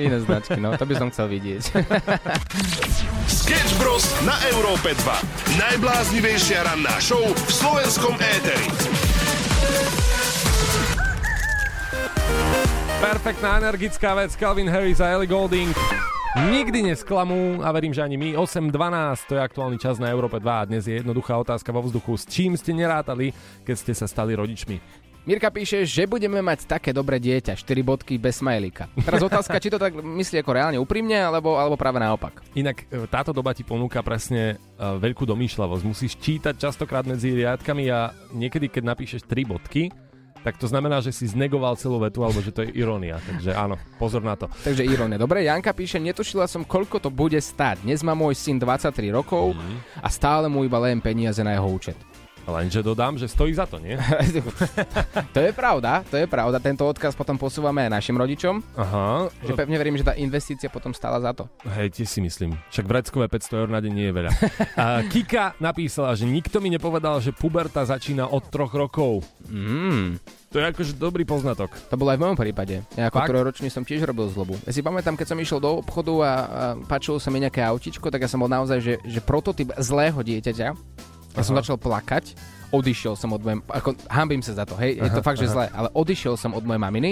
Iné 0.00 0.16
značky, 0.24 0.56
no, 0.56 0.72
to 0.80 0.88
by 0.88 0.94
som 0.96 1.12
chcel 1.12 1.28
vidieť. 1.28 1.62
Sketch 3.28 3.72
Bros. 3.76 4.06
na 4.24 4.38
Európe 4.48 4.96
2. 4.96 5.60
Najbláznivejšia 5.60 6.64
ranná 6.64 6.96
show 7.02 7.20
v 7.20 7.50
slovenskom 7.52 8.16
éteri. 8.16 8.68
Perfektná 13.00 13.60
energická 13.60 14.16
vec, 14.16 14.32
Calvin 14.36 14.68
Harris 14.68 15.00
a 15.04 15.08
Ellie 15.12 15.28
Golding. 15.28 15.72
Nikdy 16.30 16.94
nesklamú 16.94 17.58
a 17.58 17.74
verím, 17.74 17.90
že 17.90 18.06
ani 18.06 18.14
my. 18.14 18.38
8.12, 18.38 19.26
to 19.26 19.34
je 19.34 19.42
aktuálny 19.42 19.82
čas 19.82 19.98
na 19.98 20.14
Európe 20.14 20.38
2 20.38 20.46
a 20.46 20.62
dnes 20.62 20.86
je 20.86 21.02
jednoduchá 21.02 21.34
otázka 21.34 21.74
vo 21.74 21.82
vzduchu. 21.82 22.14
S 22.14 22.30
čím 22.30 22.54
ste 22.54 22.70
nerátali, 22.70 23.34
keď 23.66 23.74
ste 23.74 23.92
sa 23.98 24.06
stali 24.06 24.38
rodičmi? 24.38 24.78
Mirka 25.26 25.50
píše, 25.50 25.82
že 25.82 26.06
budeme 26.06 26.38
mať 26.38 26.70
také 26.70 26.94
dobré 26.94 27.18
dieťa, 27.18 27.58
4 27.58 27.66
bodky 27.82 28.14
bez 28.14 28.38
smajlíka. 28.38 28.94
Teraz 29.02 29.26
otázka, 29.26 29.58
či 29.58 29.74
to 29.74 29.82
tak 29.82 29.90
myslí 29.98 30.38
ako 30.38 30.54
reálne 30.54 30.78
úprimne, 30.78 31.18
alebo, 31.18 31.58
alebo 31.58 31.74
práve 31.74 31.98
naopak. 31.98 32.46
Inak 32.54 32.86
e, 32.86 33.10
táto 33.10 33.34
doba 33.34 33.50
ti 33.50 33.66
ponúka 33.66 33.98
presne 34.00 34.54
e, 34.54 34.76
veľkú 34.78 35.26
domýšľavosť. 35.26 35.82
Musíš 35.82 36.14
čítať 36.14 36.54
častokrát 36.54 37.10
medzi 37.10 37.34
riadkami 37.34 37.90
a 37.90 38.14
niekedy, 38.30 38.70
keď 38.70 38.82
napíšeš 38.86 39.26
3 39.26 39.50
bodky, 39.50 39.90
tak 40.40 40.56
to 40.56 40.66
znamená, 40.68 41.04
že 41.04 41.12
si 41.12 41.28
znegoval 41.28 41.76
celú 41.76 42.00
vetu, 42.00 42.24
alebo 42.24 42.40
že 42.40 42.52
to 42.52 42.64
je 42.64 42.72
irónia. 42.72 43.20
Takže 43.20 43.52
áno, 43.52 43.76
pozor 44.00 44.24
na 44.24 44.36
to. 44.36 44.48
Takže 44.64 44.84
irónia. 44.84 45.20
Dobre, 45.20 45.44
Janka 45.44 45.76
píše, 45.76 46.00
netušila 46.00 46.48
som, 46.48 46.64
koľko 46.64 46.96
to 46.96 47.10
bude 47.12 47.36
stáť. 47.36 47.84
Dnes 47.84 48.00
má 48.00 48.16
môj 48.16 48.36
syn 48.36 48.56
23 48.56 49.12
rokov 49.12 49.52
a 50.00 50.08
stále 50.08 50.48
mu 50.48 50.64
iba 50.64 50.80
len 50.80 51.00
peniaze 51.04 51.44
na 51.44 51.52
jeho 51.52 51.68
účet. 51.68 51.96
Lenže 52.48 52.80
dodám, 52.80 53.20
že 53.20 53.28
stojí 53.28 53.52
za 53.52 53.68
to, 53.68 53.76
nie? 53.82 53.98
to 55.34 55.40
je 55.40 55.50
pravda, 55.52 56.04
to 56.08 56.16
je 56.16 56.26
pravda. 56.28 56.56
Tento 56.62 56.86
odkaz 56.88 57.12
potom 57.12 57.36
posúvame 57.36 57.84
aj 57.86 58.00
našim 58.00 58.16
rodičom. 58.16 58.64
Aha. 58.76 59.28
Že 59.44 59.52
pevne 59.56 59.76
verím, 59.76 59.96
že 60.00 60.06
tá 60.06 60.14
investícia 60.16 60.72
potom 60.72 60.96
stála 60.96 61.20
za 61.20 61.36
to. 61.36 61.44
Hej, 61.68 62.00
tiež 62.00 62.08
si 62.08 62.20
myslím. 62.24 62.56
Však 62.72 62.86
vreckové 62.88 63.26
500 63.28 63.60
eur 63.60 63.68
na 63.68 63.80
deň 63.82 63.92
nie 63.92 64.06
je 64.08 64.14
veľa. 64.14 64.32
A 64.76 64.84
Kika 65.06 65.58
napísala, 65.60 66.16
že 66.16 66.24
nikto 66.24 66.58
mi 66.58 66.72
nepovedal, 66.72 67.20
že 67.20 67.36
puberta 67.36 67.84
začína 67.84 68.30
od 68.30 68.46
troch 68.48 68.72
rokov. 68.72 69.22
Mm. 69.46 70.16
To 70.50 70.58
je 70.58 70.66
akože 70.66 70.98
dobrý 70.98 71.22
poznatok. 71.22 71.70
To 71.88 71.94
bolo 71.94 72.10
aj 72.10 72.18
v 72.18 72.24
mojom 72.26 72.38
prípade. 72.42 72.82
Ja 72.98 73.06
ako 73.06 73.22
trojročný 73.22 73.70
som 73.70 73.86
tiež 73.86 74.02
robil 74.02 74.26
zlobu. 74.34 74.58
Ja 74.66 74.74
si 74.74 74.82
pamätám, 74.82 75.14
keď 75.14 75.30
som 75.30 75.38
išiel 75.38 75.62
do 75.62 75.78
obchodu 75.78 76.10
a, 76.26 76.26
a 76.26 76.32
páčilo 76.90 77.22
sa 77.22 77.30
mi 77.30 77.38
nejaké 77.38 77.62
autičko, 77.62 78.10
tak 78.10 78.26
ja 78.26 78.28
som 78.28 78.42
bol 78.42 78.50
naozaj, 78.50 78.82
že, 78.82 78.94
že 79.06 79.22
prototyp 79.22 79.70
zlého 79.78 80.18
dieťaťa. 80.18 80.74
Ja 81.34 81.42
som 81.46 81.54
Aha. 81.54 81.62
začal 81.62 81.78
plakať, 81.78 82.34
odišiel 82.74 83.14
som 83.14 83.30
od 83.34 83.42
mojej, 83.42 83.62
ako 83.70 83.94
hambím 84.10 84.42
sa 84.42 84.54
za 84.54 84.64
to, 84.66 84.74
hej, 84.78 84.98
je 84.98 85.10
to 85.10 85.22
Aha, 85.22 85.26
fakt, 85.26 85.38
že 85.38 85.46
aha. 85.50 85.54
zlé, 85.54 85.66
ale 85.70 85.88
odišiel 85.94 86.34
som 86.34 86.54
od 86.54 86.62
mojej 86.66 86.82
maminy. 86.82 87.10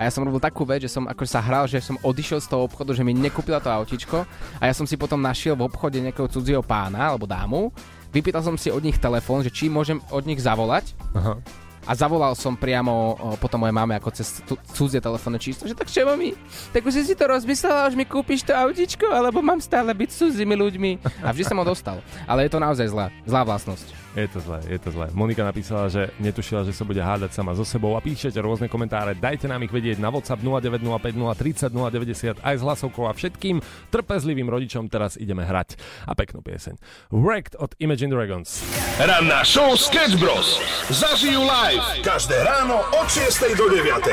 A 0.00 0.08
ja 0.08 0.10
som 0.10 0.24
robil 0.24 0.40
takú 0.40 0.64
vec, 0.64 0.82
že 0.82 0.90
som 0.90 1.04
ako 1.04 1.22
sa 1.28 1.38
hral, 1.44 1.68
že 1.68 1.78
som 1.78 2.00
odišiel 2.00 2.40
z 2.40 2.48
toho 2.48 2.64
obchodu, 2.64 2.96
že 2.96 3.04
mi 3.04 3.12
nekúpila 3.12 3.60
to 3.60 3.68
autičko 3.68 4.24
a 4.58 4.62
ja 4.64 4.72
som 4.72 4.88
si 4.88 4.96
potom 4.96 5.20
našiel 5.20 5.54
v 5.54 5.68
obchode 5.68 6.00
nejakého 6.00 6.26
cudzieho 6.26 6.64
pána 6.64 7.12
alebo 7.12 7.28
dámu, 7.28 7.70
vypýtal 8.10 8.42
som 8.42 8.56
si 8.56 8.72
od 8.72 8.82
nich 8.82 8.96
telefón, 8.96 9.44
že 9.44 9.52
či 9.52 9.68
môžem 9.68 10.00
od 10.10 10.24
nich 10.24 10.40
zavolať. 10.40 10.96
Aha. 11.12 11.36
A 11.82 11.92
zavolal 11.98 12.38
som 12.38 12.54
priamo 12.54 13.18
potom 13.42 13.62
mojej 13.62 13.74
mame 13.74 13.94
ako 13.98 14.10
cez 14.14 14.38
cudzie 14.74 15.02
telefónne 15.02 15.38
číslo, 15.42 15.66
že 15.66 15.74
tak 15.74 15.90
čo 15.90 16.06
mami, 16.06 16.34
tak 16.70 16.86
už 16.86 17.02
si 17.02 17.14
to 17.18 17.24
rozmyslela, 17.26 17.90
už 17.90 17.98
mi 17.98 18.06
kúpiš 18.06 18.46
to 18.46 18.54
autičko, 18.54 19.10
alebo 19.10 19.42
mám 19.42 19.58
stále 19.58 19.90
byť 19.90 20.08
s 20.10 20.16
cudzími 20.22 20.54
ľuďmi. 20.54 20.90
A 21.26 21.34
vždy 21.34 21.44
som 21.46 21.58
ho 21.58 21.66
dostal. 21.66 21.98
Ale 22.26 22.46
je 22.46 22.50
to 22.54 22.62
naozaj 22.62 22.86
zlá, 22.86 23.10
zlá 23.26 23.42
vlastnosť. 23.42 24.11
Je 24.12 24.28
to 24.28 24.44
zlé, 24.44 24.60
je 24.68 24.76
to 24.76 24.92
zlé. 24.92 25.08
Monika 25.16 25.40
napísala, 25.40 25.88
že 25.88 26.12
netušila, 26.20 26.68
že 26.68 26.76
sa 26.76 26.84
bude 26.84 27.00
hádať 27.00 27.32
sama 27.32 27.56
so 27.56 27.64
sebou 27.64 27.96
a 27.96 28.04
píšete 28.04 28.36
rôzne 28.44 28.68
komentáre. 28.68 29.16
Dajte 29.16 29.48
nám 29.48 29.64
ich 29.64 29.72
vedieť 29.72 29.96
na 29.96 30.12
WhatsApp 30.12 30.44
0905 30.44 31.16
030 31.16 31.72
090 31.72 32.44
aj 32.44 32.54
s 32.60 32.62
hlasovkou 32.62 33.08
a 33.08 33.16
všetkým 33.16 33.64
trpezlivým 33.88 34.52
rodičom 34.52 34.92
teraz 34.92 35.16
ideme 35.16 35.48
hrať. 35.48 35.80
A 36.04 36.12
peknú 36.12 36.44
pieseň. 36.44 36.76
Wrecked 37.08 37.56
od 37.56 37.72
Imagine 37.80 38.12
Dragons. 38.12 38.60
Ranná 39.00 39.48
show 39.48 39.72
Sketch 39.80 40.20
Bros. 40.20 40.60
Zažijú 40.92 41.40
live 41.40 42.04
každé 42.04 42.36
ráno 42.44 42.84
od 42.92 43.08
6 43.08 43.56
do 43.56 43.64
9. 43.72 44.12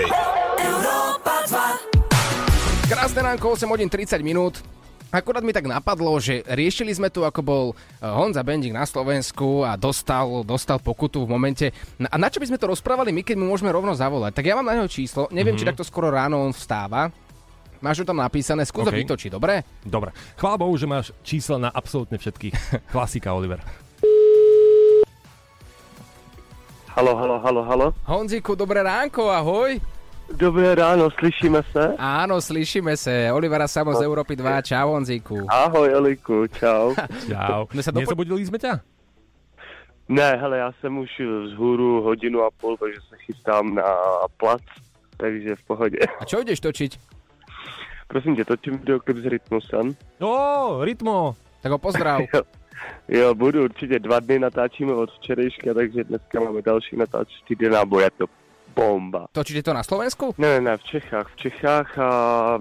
Európa 0.64 1.44
2 1.44 2.00
Krásne 2.90 3.22
ránko, 3.22 3.54
8 3.54 3.70
hodín 3.70 3.86
30 3.86 4.24
minút. 4.24 4.79
Akurát 5.10 5.42
mi 5.42 5.50
tak 5.50 5.66
napadlo, 5.66 6.14
že 6.22 6.46
riešili 6.46 6.94
sme 6.94 7.10
tu, 7.10 7.26
ako 7.26 7.42
bol 7.42 7.66
eh, 7.74 8.06
Honza 8.06 8.46
Bending 8.46 8.78
na 8.78 8.86
Slovensku 8.86 9.66
a 9.66 9.74
dostal, 9.74 10.46
dostal 10.46 10.78
pokutu 10.78 11.26
v 11.26 11.34
momente. 11.34 11.66
Na- 11.98 12.14
A 12.14 12.18
na 12.22 12.30
čo 12.30 12.38
by 12.38 12.46
sme 12.46 12.62
to 12.62 12.70
rozprávali 12.70 13.10
my, 13.10 13.26
keď 13.26 13.42
mu 13.42 13.50
môžeme 13.50 13.74
rovno 13.74 13.90
zavolať? 13.98 14.38
Tak 14.38 14.46
ja 14.46 14.54
mám 14.54 14.70
na 14.70 14.78
neho 14.78 14.86
číslo, 14.86 15.26
neviem, 15.34 15.58
mm-hmm. 15.58 15.66
či 15.66 15.70
takto 15.74 15.82
skoro 15.82 16.14
ráno 16.14 16.38
on 16.46 16.54
vstáva. 16.54 17.10
Máš 17.82 18.06
to 18.06 18.14
tam 18.14 18.22
napísané, 18.22 18.70
skús 18.70 18.86
okay. 18.86 19.02
OK. 19.02 19.02
vytočiť, 19.02 19.32
dobre? 19.34 19.66
Dobre. 19.82 20.14
Chvála 20.38 20.62
Bohu, 20.62 20.78
že 20.78 20.86
máš 20.86 21.10
čísla 21.26 21.58
na 21.58 21.70
absolútne 21.74 22.22
všetkých. 22.22 22.54
Klasika, 22.94 23.34
Oliver. 23.34 23.66
Halo, 26.94 27.18
halo, 27.18 27.42
halo, 27.42 27.62
halo. 27.66 27.88
Honziku, 28.06 28.54
dobré 28.54 28.86
ránko, 28.86 29.32
ahoj. 29.32 29.80
Dobré 30.38 30.76
ráno, 30.76 31.10
slyšíme 31.12 31.64
se? 31.72 31.96
Áno, 31.98 32.38
slyšíme 32.42 32.94
sa. 32.98 33.34
Olivera 33.36 33.68
Samo 33.68 33.92
z 33.98 34.06
Európy 34.06 34.36
2. 34.38 34.62
Čau, 34.62 34.94
Honzíku. 34.96 35.44
Ahoj, 35.50 35.90
Eliku, 35.90 36.48
čau. 36.48 36.94
Čau. 37.30 37.68
My 37.74 37.82
sa 37.84 37.92
dopo- 37.92 38.06
Nezabudili 38.08 38.46
sme 38.46 38.60
ťa? 38.62 38.80
Ne, 40.10 40.30
hele, 40.42 40.58
já 40.58 40.72
jsem 40.72 40.98
už 40.98 41.10
vzhůru 41.46 42.02
hodinu 42.02 42.42
a 42.42 42.50
půl, 42.62 42.78
takže 42.78 42.98
se 43.10 43.18
chystám 43.18 43.76
na 43.76 43.84
plac, 44.38 44.62
takže 45.18 45.56
v 45.56 45.64
pohodě. 45.64 45.98
A 46.20 46.26
čo 46.26 46.42
ideš 46.42 46.60
točiť? 46.60 47.00
Prosím 48.08 48.36
tě, 48.36 48.46
točím 48.46 48.78
videoklip 48.78 49.18
s 49.18 49.26
Rytmusem. 49.26 49.94
Ó, 50.22 50.80
Rytmo. 50.84 51.36
Tak 51.62 51.72
ho 51.72 51.78
pozdrav. 51.78 52.22
Jo, 52.34 52.42
jo, 53.08 53.36
budu 53.36 53.64
určitě 53.64 54.00
dva 54.00 54.20
dny 54.20 54.40
natáčíme 54.40 54.94
od 54.94 55.12
včerejška, 55.12 55.74
takže 55.74 56.04
dneska 56.04 56.40
máme 56.40 56.62
další 56.62 56.96
natáčecí 56.98 57.56
den 57.60 57.76
a 57.76 57.86
bude 57.86 58.08
to 58.18 58.26
bomba. 58.76 59.28
Točíte 59.32 59.64
to 59.64 59.74
na 59.74 59.84
Slovensku? 59.84 60.36
Ne, 60.38 60.60
ne, 60.60 60.62
ne, 60.62 60.74
v 60.78 60.84
Čechách, 60.84 61.28
v 61.28 61.36
Čechách 61.36 61.90
a 62.00 62.10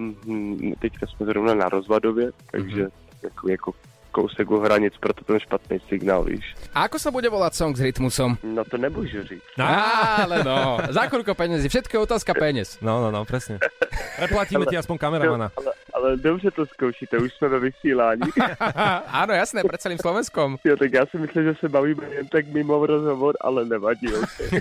hm, 0.01 0.75
teďka 0.79 1.07
jsme 1.07 1.27
zrovna 1.27 1.55
na 1.55 1.69
Rozvadově, 1.69 2.31
takže 2.51 2.85
mm-hmm. 2.85 3.23
jako, 3.23 3.49
jako 3.49 3.73
kousek 4.11 4.51
u 4.51 4.59
hranic, 4.59 4.95
proto 5.01 5.25
ten 5.25 5.39
špatný 5.41 5.79
signál, 5.89 6.25
víš. 6.25 6.43
A 6.75 6.91
ako 6.91 6.99
sa 6.99 7.15
bude 7.15 7.31
volať 7.31 7.53
song 7.55 7.73
s 7.79 7.83
rytmusom? 7.87 8.35
No 8.43 8.67
to 8.67 8.75
nemůžu 8.75 9.23
říct. 9.23 9.47
Ale 9.63 10.43
no, 10.43 10.83
za 10.91 11.07
koľko 11.07 11.39
peniazy? 11.39 11.71
Všetko 11.71 11.93
je 11.95 12.01
otázka 12.03 12.35
peniaz. 12.35 12.83
No, 12.83 12.99
no, 12.99 13.15
no, 13.15 13.23
presne. 13.23 13.63
Preplatíme 14.19 14.67
ti 14.67 14.75
aspoň 14.75 14.97
kameramana. 14.99 15.55
Ale, 15.55 15.71
ale 15.99 16.17
dobře 16.17 16.51
to 16.51 16.67
zkoušíte, 16.67 17.19
už 17.19 17.35
jsme 17.35 17.49
ve 17.49 17.59
vysílání. 17.61 18.31
Áno, 19.21 19.35
jasné, 19.35 19.67
pred 19.67 19.81
celým 19.83 19.99
Slovenskom. 19.99 20.63
Jo, 20.65 20.77
tak 20.77 20.93
já 20.93 21.07
si 21.07 21.19
myslím, 21.19 21.45
že 21.45 21.55
se 21.61 21.69
bavíme 21.69 22.07
jen 22.15 22.27
tak 22.29 22.47
mimo 22.47 22.87
rozhovor, 22.87 23.35
ale 23.41 23.65
nevadí. 23.65 24.07
Okay. 24.07 24.61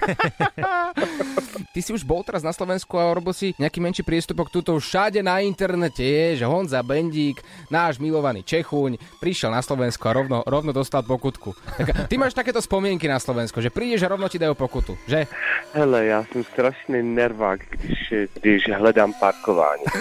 Ty 1.73 1.79
si 1.85 1.93
už 1.93 2.01
bol 2.01 2.25
teraz 2.25 2.41
na 2.41 2.49
Slovensku 2.49 2.97
a 2.97 3.13
robil 3.13 3.37
si 3.37 3.53
nejaký 3.61 3.77
menší 3.77 4.01
priestupok 4.01 4.49
tuto 4.49 4.73
všade 4.81 5.21
na 5.21 5.45
internete 5.45 6.01
je, 6.01 6.41
že 6.41 6.49
Honza 6.49 6.81
Bendík, 6.81 7.37
náš 7.69 8.01
milovaný 8.01 8.41
Čechuň, 8.41 8.97
prišiel 9.21 9.53
na 9.53 9.61
Slovensko 9.61 10.09
a 10.09 10.15
rovno, 10.17 10.37
rovno 10.41 10.73
dostal 10.73 11.05
pokutku. 11.05 11.53
Tak 11.77 12.09
ty 12.09 12.17
máš 12.17 12.33
takéto 12.33 12.65
spomienky 12.65 13.05
na 13.05 13.21
Slovensko, 13.21 13.61
že 13.61 13.69
prídeš 13.69 14.09
a 14.09 14.11
rovno 14.11 14.25
ti 14.25 14.41
dajú 14.41 14.57
pokutu, 14.57 14.97
že? 15.05 15.29
Hele, 15.73 16.05
já 16.05 16.25
jsem 16.31 16.43
strašný 16.43 17.03
nervák, 17.03 17.59
když, 17.69 18.13
když 18.41 18.69
hledám 18.73 19.13
parkování. 19.13 19.85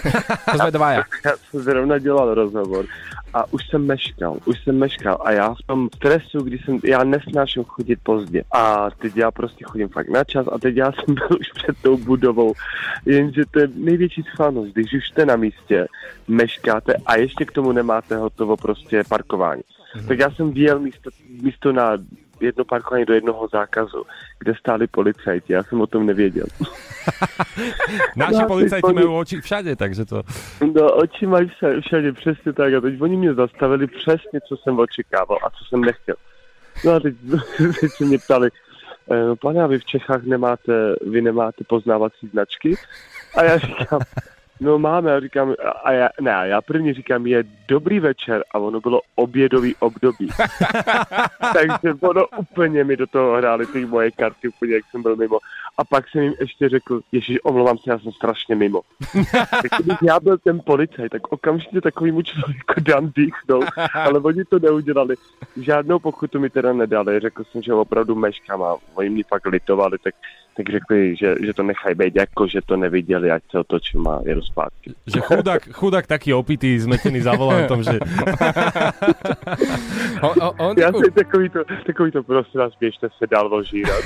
To 0.46 0.58
sme 0.58 0.70
dvaja. 0.70 1.02
Já 1.26 1.36
jsem 1.36 1.60
zrovna 1.60 1.98
dělal 1.98 2.34
rozhovor 2.34 2.86
a 3.34 3.52
už 3.52 3.68
jsem 3.68 3.86
meškal, 3.86 4.38
už 4.44 4.64
jsem 4.64 4.78
meškal 4.78 5.18
a 5.24 5.32
já 5.32 5.54
v 5.54 5.66
tom 5.66 5.88
stresu, 5.96 6.38
kdy 6.38 6.58
jsem, 6.58 6.78
já 6.84 7.04
nesnáším 7.04 7.64
chodit 7.64 7.98
pozdě 8.02 8.42
a 8.52 8.90
teď 8.90 9.16
já 9.16 9.30
prostě 9.30 9.64
chodím 9.64 9.88
fakt 9.88 10.08
na 10.08 10.24
čas 10.24 10.46
a 10.52 10.58
teď 10.58 10.76
já 10.76 10.92
jsem 10.92 11.14
byl 11.14 11.38
už 11.40 11.52
před 11.54 11.76
tou 11.82 11.96
budovou, 11.96 12.54
jenže 13.06 13.42
to 13.50 13.60
je 13.60 13.68
největší 13.74 14.22
schválnost, 14.22 14.72
když 14.72 14.92
už 14.92 15.08
jste 15.08 15.26
na 15.26 15.36
místě, 15.36 15.86
meškáte 16.28 16.94
a 17.06 17.16
ještě 17.16 17.44
k 17.44 17.52
tomu 17.52 17.72
nemáte 17.72 18.16
hotovo 18.16 18.56
prostě 18.56 19.02
parkování. 19.08 19.62
Mm-hmm. 19.62 20.08
Tak 20.08 20.18
já 20.18 20.30
jsem 20.30 20.52
vyjel 20.52 20.80
místo, 20.80 21.10
místo 21.42 21.72
na 21.72 21.96
jedno 22.40 22.64
parkování 22.64 23.04
do 23.04 23.14
jednoho 23.14 23.48
zákazu, 23.48 24.04
kde 24.38 24.54
stáli 24.54 24.86
policajti, 24.86 25.52
já 25.52 25.62
jsem 25.62 25.80
o 25.80 25.86
tom 25.86 26.06
nevěděl. 26.06 26.46
Naši 28.16 28.42
No, 28.42 28.46
policajti 28.46 28.92
majú 28.92 29.16
oči 29.16 29.40
všade, 29.40 29.76
takže 29.76 30.04
to... 30.04 30.22
No, 30.74 30.92
oči 30.92 31.26
mají 31.26 31.50
všade 31.80 32.12
přesně 32.12 32.52
tak 32.52 32.74
a 32.74 32.80
teď 32.80 33.00
oni 33.00 33.16
mě 33.16 33.34
zastavili 33.34 33.86
přesně, 33.86 34.40
co 34.48 34.56
jsem 34.56 34.78
očekával 34.78 35.38
a 35.46 35.50
co 35.50 35.64
jsem 35.68 35.80
nechtěl. 35.80 36.14
No 36.84 36.92
a 36.92 37.00
teď, 37.00 37.14
teď 37.80 37.90
se 37.90 38.04
mě 38.04 38.18
ptali, 38.18 38.48
eh, 39.12 39.36
pane, 39.40 39.62
a 39.62 39.66
vy 39.66 39.78
v 39.78 39.84
Čechách 39.84 40.22
nemáte, 40.22 40.96
vy 41.10 41.22
nemáte 41.22 41.64
poznávací 41.64 42.28
značky? 42.28 42.76
A 43.36 43.44
já 43.44 43.58
říkám, 43.58 44.00
no 44.60 44.78
máme, 44.78 45.14
a 45.14 45.20
říkám, 45.20 45.54
a 45.84 45.92
já, 45.92 46.08
ne, 46.20 46.42
já 46.44 46.60
první 46.60 46.92
říkám, 46.92 47.26
je 47.26 47.44
dobrý 47.68 48.00
večer 48.00 48.44
a 48.54 48.58
ono 48.58 48.80
bylo 48.80 49.00
obědový 49.14 49.74
období. 49.80 50.28
Takže 51.52 51.94
ono 52.00 52.26
úplně 52.38 52.84
mi 52.84 52.96
do 52.96 53.06
toho 53.06 53.36
hráli 53.36 53.66
ty 53.66 53.86
moje 53.86 54.10
karty, 54.10 54.48
úplně 54.48 54.74
jak 54.74 54.84
jsem 54.90 55.02
byl 55.02 55.16
mimo. 55.16 55.38
A 55.78 55.84
pak 55.84 56.08
jsem 56.08 56.22
jim 56.22 56.34
ještě 56.40 56.68
řekl, 56.68 57.00
ježiš, 57.12 57.38
omlouvám 57.42 57.78
se, 57.78 57.90
já 57.90 57.98
jsem 57.98 58.12
strašně 58.12 58.54
mimo. 58.54 58.80
kdybych 59.76 59.98
já 60.02 60.20
byl 60.20 60.38
ten 60.38 60.60
policajt, 60.64 61.12
tak 61.12 61.32
okamžitě 61.32 61.80
takovýmu 61.80 62.22
člověku 62.22 62.74
dám 62.80 63.12
dýchnout, 63.16 63.64
ale 63.94 64.20
oni 64.20 64.44
to 64.44 64.58
neudělali. 64.58 65.14
Žádnou 65.56 65.98
pokutu 65.98 66.40
mi 66.40 66.50
teda 66.50 66.72
nedali, 66.72 67.20
řekl 67.20 67.44
jsem, 67.44 67.62
že 67.62 67.74
opravdu 67.74 68.14
meškám 68.14 68.62
a 68.62 68.76
oni 68.94 69.10
mě 69.10 69.24
pak 69.28 69.46
litovali, 69.46 69.98
tak, 69.98 70.14
tak 70.56 70.70
řekli, 70.70 71.16
že, 71.16 71.34
že 71.44 71.54
to 71.54 71.62
nechají 71.62 71.94
být, 71.94 72.16
jako 72.16 72.46
že 72.46 72.60
to 72.66 72.76
neviděli, 72.76 73.30
ať 73.30 73.42
se 73.50 73.58
otočím 73.58 74.08
a 74.08 74.20
jedu 74.24 74.42
zpátky. 74.42 74.94
Že 75.06 75.20
chudák, 75.20 75.68
chudák 75.72 76.06
taký 76.06 76.34
opitý, 76.34 76.78
zmetený 76.78 77.20
za 77.20 77.32
volantom, 77.32 77.82
že... 77.82 77.98
O, 80.22 80.28
o, 80.28 80.52
on, 80.52 80.76
Já 80.78 80.92
jsem 80.92 81.12
takový 81.14 81.48
to, 81.48 81.58
takový 81.86 82.10
to 82.10 82.22
prosím 82.22 82.60
vás, 82.60 82.72
běžte 82.80 83.08
se 83.18 83.26
dál 83.26 83.54
ožírat. 83.54 84.04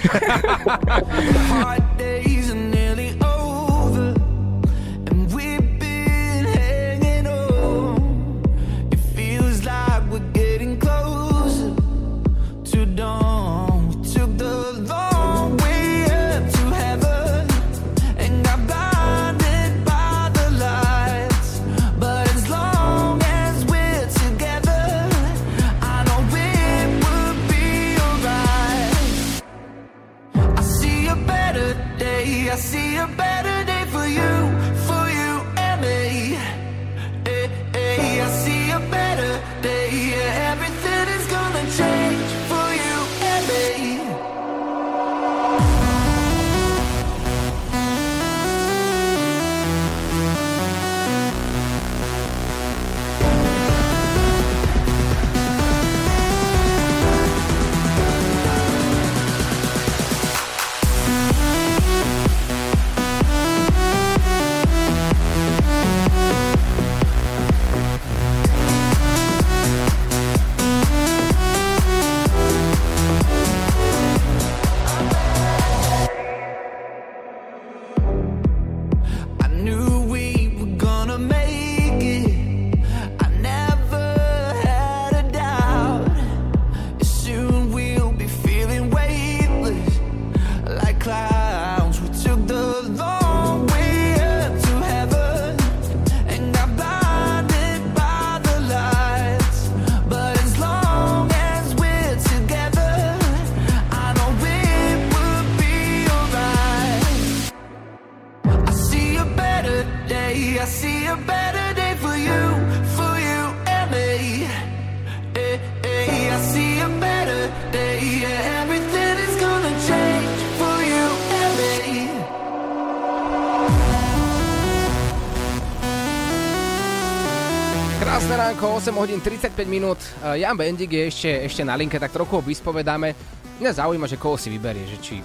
Minút. 129.68 130.00
Eh, 130.22 130.46
Jan 130.46 130.56
Bendik 130.56 130.92
je 130.92 131.02
ešte, 131.10 131.30
ešte 131.44 131.62
na 131.66 131.76
linke, 131.76 131.98
tak 131.98 132.14
trochu 132.14 132.38
ho 132.38 132.42
vyspovedáme. 132.44 133.12
Mňa 133.60 133.72
zaujíma, 133.84 134.08
že 134.08 134.16
koho 134.16 134.40
si 134.40 134.48
vyberie, 134.48 134.86
že 134.88 134.96
či 135.02 135.16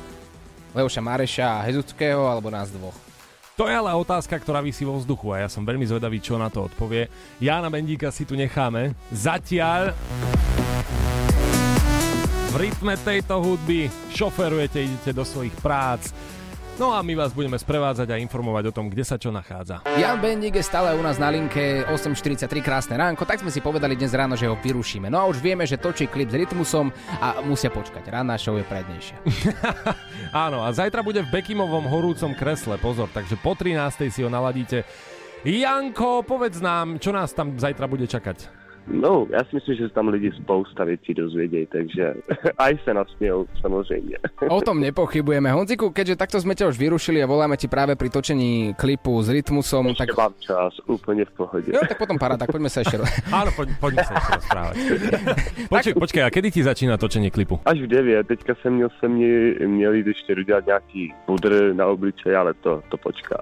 Leoša 0.76 1.00
Mareša 1.00 1.64
Hezuckého, 1.64 2.28
alebo 2.28 2.52
nás 2.52 2.68
dvoch. 2.68 2.96
To 3.56 3.72
je 3.72 3.72
ale 3.72 3.96
otázka, 3.96 4.36
ktorá 4.36 4.60
vysí 4.60 4.84
vo 4.84 5.00
vzduchu 5.00 5.32
a 5.32 5.48
ja 5.48 5.48
som 5.48 5.64
veľmi 5.64 5.88
zvedavý, 5.88 6.20
čo 6.20 6.36
na 6.36 6.52
to 6.52 6.68
odpovie. 6.68 7.08
Jána 7.40 7.72
Bendíka 7.72 8.12
si 8.12 8.28
tu 8.28 8.36
necháme. 8.36 8.92
Zatiaľ 9.16 9.96
v 12.52 12.56
rytme 12.60 13.00
tejto 13.00 13.40
hudby 13.40 13.88
šoferujete, 14.12 14.84
idete 14.84 15.12
do 15.16 15.24
svojich 15.24 15.56
prác. 15.64 16.12
No 16.76 16.92
a 16.92 17.00
my 17.00 17.16
vás 17.16 17.32
budeme 17.32 17.56
sprevádzať 17.56 18.12
a 18.12 18.20
informovať 18.20 18.68
o 18.68 18.76
tom, 18.76 18.92
kde 18.92 19.08
sa 19.08 19.16
čo 19.16 19.32
nachádza. 19.32 19.80
Jan 19.96 20.20
Bendik 20.20 20.60
je 20.60 20.64
stále 20.64 20.92
u 20.92 21.00
nás 21.00 21.16
na 21.16 21.32
linke 21.32 21.88
8.43 21.88 22.52
krásne 22.60 23.00
ránko, 23.00 23.24
tak 23.24 23.40
sme 23.40 23.48
si 23.48 23.64
povedali 23.64 23.96
dnes 23.96 24.12
ráno, 24.12 24.36
že 24.36 24.52
ho 24.52 24.60
vyrušíme. 24.60 25.08
No 25.08 25.24
a 25.24 25.30
už 25.32 25.40
vieme, 25.40 25.64
že 25.64 25.80
točí 25.80 26.12
klip 26.12 26.28
s 26.28 26.36
rytmusom 26.36 26.92
a 27.24 27.40
musia 27.48 27.72
počkať. 27.72 28.04
Rána 28.12 28.36
show 28.36 28.60
je 28.60 28.68
prednejšia. 28.68 29.16
Áno, 30.36 30.68
a 30.68 30.76
zajtra 30.76 31.00
bude 31.00 31.24
v 31.24 31.32
Bekimovom 31.40 31.88
horúcom 31.88 32.36
kresle, 32.36 32.76
pozor, 32.76 33.08
takže 33.08 33.40
po 33.40 33.56
13. 33.56 34.12
si 34.12 34.20
ho 34.20 34.28
naladíte. 34.28 34.84
Janko, 35.48 36.28
povedz 36.28 36.60
nám, 36.60 37.00
čo 37.00 37.16
nás 37.16 37.32
tam 37.32 37.56
zajtra 37.56 37.88
bude 37.88 38.04
čakať. 38.04 38.65
No, 38.86 39.26
ja 39.34 39.42
si 39.50 39.58
myslím, 39.58 39.76
že 39.82 39.86
sa 39.90 40.02
tam 40.02 40.14
lidi 40.14 40.30
spousta 40.38 40.86
vecí 40.86 41.18
dozvedieť, 41.18 41.68
takže 41.74 42.04
aj 42.66 42.74
sa 42.86 42.92
nasmiel, 42.94 43.50
samozrejme. 43.62 44.18
O 44.56 44.62
tom 44.62 44.78
nepochybujeme. 44.78 45.50
Honziku, 45.50 45.90
keďže 45.90 46.22
takto 46.22 46.38
sme 46.38 46.54
ťa 46.54 46.70
už 46.70 46.78
vyrušili 46.78 47.20
a 47.20 47.28
voláme 47.28 47.58
ti 47.58 47.66
práve 47.66 47.98
pri 47.98 48.14
točení 48.14 48.78
klipu 48.78 49.18
s 49.26 49.34
rytmusom, 49.34 49.90
Ešte 49.90 50.14
tak... 50.14 50.18
mám 50.18 50.34
čas, 50.38 50.78
úplne 50.86 51.26
v 51.26 51.32
pohode. 51.34 51.70
Jo, 51.74 51.82
tak 51.82 51.98
potom 51.98 52.16
paráda, 52.22 52.46
tak 52.46 52.54
poďme 52.54 52.70
sa 52.70 52.86
ešte... 52.86 53.02
Áno, 53.42 53.50
poď, 53.58 53.68
poďme 53.82 54.04
sa 54.06 54.14
ešte 54.22 54.32
rozprávať. 54.38 54.76
Počkej, 55.66 55.94
počkej, 55.98 56.22
a 56.22 56.30
kedy 56.30 56.48
ti 56.54 56.62
začína 56.62 57.02
točenie 57.02 57.34
klipu? 57.34 57.58
Až 57.66 57.84
v 57.84 57.88
9, 57.90 58.28
teďka 58.30 58.54
jsem 58.62 58.74
měl, 58.74 58.90
se 59.00 59.08
mě, 59.08 59.66
měl 59.66 59.94
jít 59.94 60.08
ještě 60.08 60.36
udělat 60.36 60.66
nějaký 60.66 61.14
pudr 61.26 61.74
na 61.74 61.86
obličej, 61.88 62.36
ale 62.38 62.54
to, 62.54 62.84
to 62.90 62.98
počká. 62.98 63.42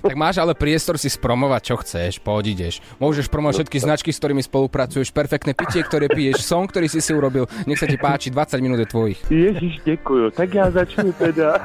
Tak 0.00 0.16
máš 0.16 0.40
ale 0.40 0.56
priestor 0.56 0.96
si 0.96 1.12
spromovať, 1.12 1.62
čo 1.62 1.76
chceš, 1.84 2.12
poď 2.24 2.44
ideš. 2.56 2.74
Môžeš 2.96 3.28
promovať 3.28 3.60
všetky 3.60 3.78
značky, 3.84 4.10
s 4.12 4.20
ktorými 4.20 4.40
spolupracuješ, 4.68 5.16
perfektné 5.16 5.56
pitie, 5.56 5.80
ktoré 5.80 6.12
piješ, 6.12 6.44
song, 6.44 6.68
ktorý 6.68 6.92
si 6.92 7.00
si 7.00 7.16
urobil. 7.16 7.48
Nech 7.64 7.80
sa 7.80 7.88
ti 7.88 7.96
páči, 7.96 8.28
20 8.28 8.60
minút 8.60 8.84
je 8.84 8.88
tvojich. 8.92 9.18
Ježiš, 9.32 9.80
děkuju, 9.84 10.30
tak 10.36 10.54
já 10.54 10.70
začnu 10.70 11.12
teda. 11.16 11.56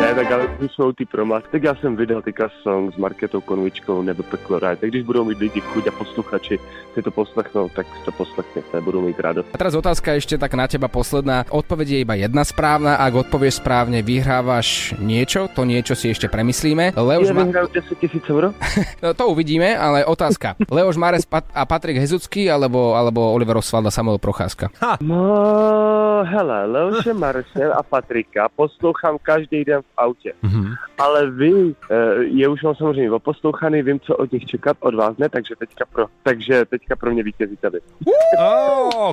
ne, 0.00 0.10
tak 0.14 0.28
ale 0.32 0.44
jsou 0.68 0.92
ty 0.92 1.08
promas. 1.08 1.42
Tak 1.50 1.62
já 1.62 1.74
jsem 1.74 1.96
vydal 1.96 2.22
teďka 2.22 2.48
song 2.62 2.94
s 2.94 2.96
Marketou 3.00 3.40
Konvičkou 3.40 4.02
nebo 4.02 4.22
Peklo. 4.22 4.60
Tak 4.60 4.78
když 4.80 5.02
budou 5.02 5.24
mít 5.24 5.38
lidi 5.38 5.60
chuť 5.60 5.88
a 5.88 5.90
posluchači 5.90 6.58
si 6.94 7.02
to 7.02 7.10
poslechnou, 7.10 7.68
tak 7.68 7.86
to 8.04 8.12
poslechněte, 8.12 8.80
budou 8.80 9.00
mít 9.00 9.20
radost. 9.20 9.48
A 9.54 9.58
teraz 9.58 9.72
otázka 9.74 10.12
ešte 10.12 10.36
tak 10.36 10.52
na 10.52 10.68
teba 10.68 10.92
posledná. 10.92 11.48
Odpoveď 11.48 11.88
je 11.88 11.98
iba 12.04 12.14
jedna 12.20 12.44
správna. 12.44 13.00
Ak 13.00 13.14
odpovieš 13.14 13.64
správne, 13.64 14.04
vyhrávaš 14.04 14.92
niečo. 15.00 15.48
To 15.56 15.64
niečo 15.64 15.96
si 15.96 16.12
ešte 16.12 16.28
premyslíme. 16.28 16.92
Leoš 16.92 17.32
Ja 17.32 17.34
ma... 17.34 17.48
vyhrám 17.48 17.72
10 17.72 17.96
tisíc 17.96 18.24
eur? 18.28 18.52
No, 19.00 19.14
to 19.14 19.32
uvidíme, 19.32 19.78
ale 19.78 20.04
otázka. 20.04 20.58
Leoš 20.90 20.98
Mares 20.98 21.22
Pat- 21.22 21.46
a 21.54 21.62
Patrik 21.70 22.02
Hezucký 22.02 22.50
alebo, 22.50 22.98
alebo 22.98 23.22
Oliver 23.30 23.62
Oswald 23.62 23.86
a 23.86 23.94
Samuel 23.94 24.18
Procházka? 24.18 24.74
No, 25.00 26.26
hele, 26.26 26.66
Leoše 26.66 27.14
Marše 27.14 27.62
a 27.70 27.82
Patrika 27.82 28.48
poslouchám 28.56 29.18
každý 29.22 29.64
den 29.64 29.80
v 29.82 29.92
autě. 29.96 30.32
Mhm. 30.42 30.74
Ale 30.98 31.30
vy, 31.30 31.74
eh, 31.90 31.94
je 32.22 32.48
už 32.48 32.62
mám 32.62 32.74
samozřejmě 32.74 33.10
oposlouchaný, 33.10 33.82
vím, 33.82 34.00
co 34.00 34.16
od 34.16 34.32
nich 34.32 34.44
čekat, 34.46 34.76
od 34.80 34.94
vás 34.94 35.16
ne, 35.18 35.28
takže 35.28 35.54
teďka 35.58 35.84
pro, 35.92 36.06
takže 36.22 36.64
teďka 36.64 36.96
pro 36.96 37.10
mě 37.10 37.22
vítězíte 37.22 37.70
vy. 37.70 37.78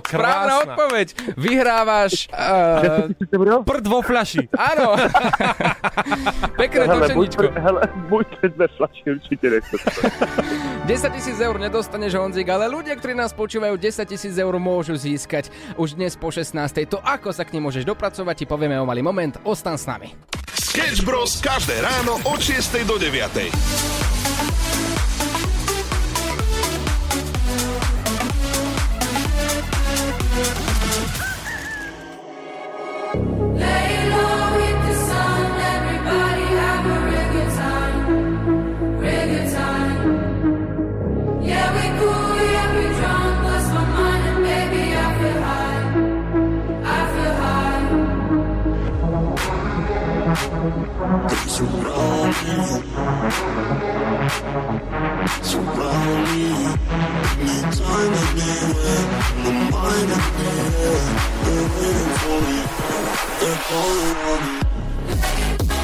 Správna 0.08 0.58
krásna. 0.58 0.74
odpoveď. 0.74 1.16
Vyhrávaš... 1.38 2.28
Uh, 3.38 3.64
prd 3.64 3.88
vo 3.88 4.02
fľaši. 4.02 4.50
Áno. 4.58 4.96
Pekné 6.58 6.84
hele, 6.88 7.08
buď, 7.14 7.30
hele, 7.56 7.82
buď 8.10 8.28
dve 8.56 8.68
flaši, 8.68 9.04
určite 9.12 9.50
nechcete. 9.50 9.90
10 10.86 11.14
tisíc 11.14 11.40
eur 11.40 11.60
nedostaneš 11.68 12.16
Honzik, 12.16 12.48
ale 12.48 12.72
ľudia, 12.72 12.96
ktorí 12.96 13.12
nás 13.12 13.36
počúvajú, 13.36 13.76
10 13.76 14.08
tisíc 14.08 14.32
eur 14.40 14.56
môžu 14.56 14.96
získať 14.96 15.52
už 15.76 16.00
dnes 16.00 16.16
po 16.16 16.32
16. 16.32 16.56
To 16.96 17.04
ako 17.04 17.36
sa 17.36 17.44
k 17.44 17.60
nim 17.60 17.68
môžeš 17.68 17.84
dopracovať, 17.84 18.36
ti 18.40 18.46
povieme 18.48 18.80
o 18.80 18.88
malý 18.88 19.04
moment. 19.04 19.36
Ostan 19.44 19.76
s 19.76 19.84
nami. 19.84 20.16
Sketch 20.56 21.04
Bros. 21.04 21.44
každé 21.44 21.76
ráno 21.84 22.24
od 22.24 22.40
6 22.40 22.88
do 22.88 22.96
9. 22.96 24.07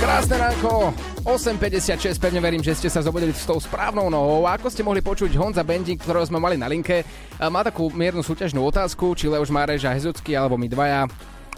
Krásne 0.03 0.35
ránko, 0.39 0.95
8.56, 1.27 2.15
pevne 2.19 2.39
verím, 2.39 2.63
že 2.63 2.75
ste 2.79 2.87
sa 2.87 3.03
zobudili 3.03 3.35
s 3.35 3.43
tou 3.43 3.59
správnou 3.59 4.07
nohou. 4.07 4.47
A 4.47 4.55
ako 4.55 4.71
ste 4.71 4.87
mohli 4.87 5.03
počuť, 5.03 5.35
Honza 5.35 5.67
Bending, 5.67 5.99
ktorého 5.99 6.23
sme 6.23 6.39
mali 6.39 6.55
na 6.55 6.71
linke, 6.71 7.03
má 7.39 7.59
takú 7.63 7.91
miernu 7.91 8.23
súťažnú 8.23 8.63
otázku, 8.63 9.15
či 9.19 9.27
Leoš 9.27 9.51
Márež 9.51 9.83
a 9.83 9.91
Hezucký, 9.91 10.35
alebo 10.39 10.55
my 10.55 10.71
dvaja, 10.71 11.11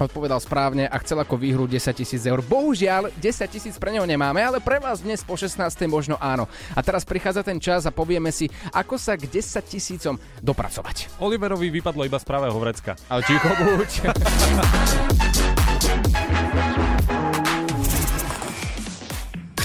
odpovedal 0.03 0.39
správne 0.43 0.91
a 0.91 0.97
chcel 0.99 1.23
ako 1.23 1.39
výhru 1.39 1.63
10 1.69 1.95
tisíc 1.95 2.23
eur. 2.27 2.43
Bohužiaľ, 2.43 3.13
10 3.15 3.47
tisíc 3.47 3.75
pre 3.79 3.95
neho 3.95 4.03
nemáme, 4.03 4.43
ale 4.43 4.59
pre 4.59 4.83
vás 4.83 4.99
dnes 4.99 5.23
po 5.23 5.39
16. 5.39 5.61
možno 5.87 6.19
áno. 6.19 6.51
A 6.75 6.83
teraz 6.83 7.07
prichádza 7.07 7.45
ten 7.45 7.61
čas 7.61 7.87
a 7.87 7.91
povieme 7.95 8.33
si, 8.35 8.51
ako 8.75 8.99
sa 8.99 9.15
k 9.15 9.29
10 9.29 9.63
tisícom 9.63 10.19
dopracovať. 10.43 11.21
Oliverovi 11.23 11.71
vypadlo 11.71 12.03
iba 12.03 12.19
z 12.19 12.25
pravého 12.27 12.57
vrecka. 12.59 12.99
Ale 13.07 13.23
ticho 13.23 13.47
buď. 13.47 13.89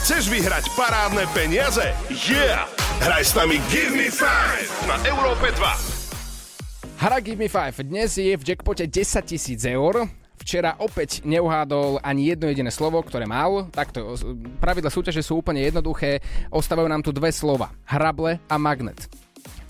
Chceš 0.00 0.26
vyhrať 0.26 0.64
parádne 0.74 1.24
peniaze? 1.30 1.94
Yeah! 2.10 2.66
Hraj 3.00 3.24
s 3.24 3.32
nami 3.32 3.56
Give 3.72 3.96
Me 3.96 4.12
5 4.12 4.84
na 4.84 5.00
Európe 5.08 5.48
2. 5.56 7.00
Hra 7.00 7.16
Give 7.24 7.40
Me 7.40 7.48
5 7.48 7.80
dnes 7.88 8.12
je 8.12 8.36
v 8.36 8.42
jackpote 8.44 8.84
10 8.84 9.24
tisíc 9.24 9.64
eur. 9.64 10.04
Včera 10.40 10.72
opäť 10.80 11.20
neuhádol 11.28 12.00
ani 12.00 12.32
jedno 12.32 12.48
jediné 12.48 12.72
slovo, 12.72 13.04
ktoré 13.04 13.28
mal. 13.28 13.68
Takto, 13.68 14.16
pravidla 14.56 14.88
súťaže 14.88 15.20
sú 15.20 15.44
úplne 15.44 15.60
jednoduché. 15.60 16.24
Ostávajú 16.48 16.88
nám 16.88 17.04
tu 17.04 17.12
dve 17.12 17.28
slova. 17.28 17.76
Hrable 17.84 18.40
a 18.48 18.56
magnet. 18.56 19.04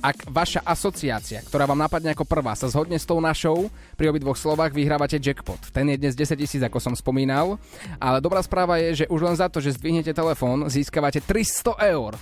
Ak 0.01 0.25
vaša 0.33 0.65
asociácia, 0.65 1.45
ktorá 1.45 1.69
vám 1.69 1.77
napadne 1.77 2.17
ako 2.17 2.25
prvá, 2.25 2.57
sa 2.57 2.73
zhodne 2.73 2.97
s 2.97 3.05
tou 3.05 3.21
našou, 3.21 3.69
pri 4.01 4.09
obidvoch 4.09 4.39
slovách 4.39 4.73
vyhrávate 4.73 5.21
jackpot. 5.21 5.61
Ten 5.77 5.93
je 5.93 6.01
dnes 6.01 6.17
10 6.17 6.41
tisíc, 6.41 6.63
ako 6.65 6.81
som 6.81 6.97
spomínal. 6.97 7.61
Ale 8.01 8.25
dobrá 8.25 8.41
správa 8.41 8.81
je, 8.81 9.05
že 9.05 9.11
už 9.13 9.21
len 9.21 9.37
za 9.37 9.53
to, 9.53 9.61
že 9.61 9.77
zdvihnete 9.77 10.17
telefón, 10.17 10.73
získavate 10.73 11.21
300 11.21 11.77
eur. 11.93 12.17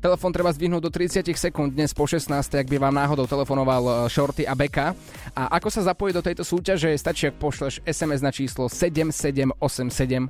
Telefón 0.00 0.32
treba 0.32 0.48
zdvihnúť 0.48 0.80
do 0.80 0.88
30 0.88 1.28
sekúnd 1.36 1.76
dnes 1.76 1.92
po 1.92 2.08
16, 2.08 2.32
ak 2.32 2.66
by 2.72 2.80
vám 2.80 2.96
náhodou 2.96 3.28
telefonoval 3.28 3.84
e, 3.84 3.92
Shorty 4.08 4.48
a 4.48 4.56
Beka. 4.56 4.96
A 5.36 5.60
ako 5.60 5.68
sa 5.68 5.84
zapojiť 5.92 6.14
do 6.16 6.24
tejto 6.24 6.40
súťaže, 6.40 6.88
stačí, 6.96 7.28
ak 7.28 7.36
pošleš 7.36 7.84
SMS 7.84 8.24
na 8.24 8.32
číslo 8.32 8.72
7787 8.72 9.60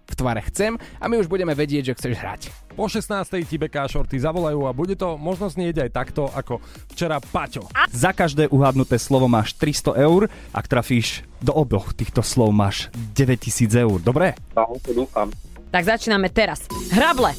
v 0.03 0.15
tvare 0.19 0.43
chcem 0.51 0.75
a 0.75 1.07
my 1.07 1.23
už 1.23 1.31
budeme 1.31 1.55
vedieť, 1.55 1.95
že 1.95 2.03
chceš 2.03 2.15
hrať. 2.19 2.41
Po 2.75 2.91
16. 2.91 3.15
ti 3.47 3.57
Beka 3.63 3.87
a 3.87 3.91
Shorty 3.91 4.19
zavolajú 4.19 4.67
a 4.67 4.75
bude 4.75 4.99
to 4.99 5.15
možno 5.15 5.47
znieť 5.47 5.87
aj 5.87 5.91
takto, 5.95 6.27
ako 6.35 6.59
včera 6.91 7.23
Paťo. 7.23 7.71
Za 7.95 8.11
každé 8.11 8.51
uhádnuté 8.51 8.99
slovo 8.99 9.31
máš 9.31 9.55
300 9.55 10.03
eur, 10.03 10.27
ak 10.51 10.67
trafíš 10.67 11.23
do 11.39 11.55
oboch 11.55 11.95
týchto 11.95 12.27
slov 12.27 12.51
máš 12.51 12.91
9000 13.15 13.87
eur. 13.87 14.03
Dobre? 14.03 14.35
No, 14.59 14.67
to 14.83 14.91
dúfam. 14.91 15.31
Tak 15.71 15.87
začíname 15.87 16.27
teraz. 16.35 16.67
Hrable. 16.91 17.39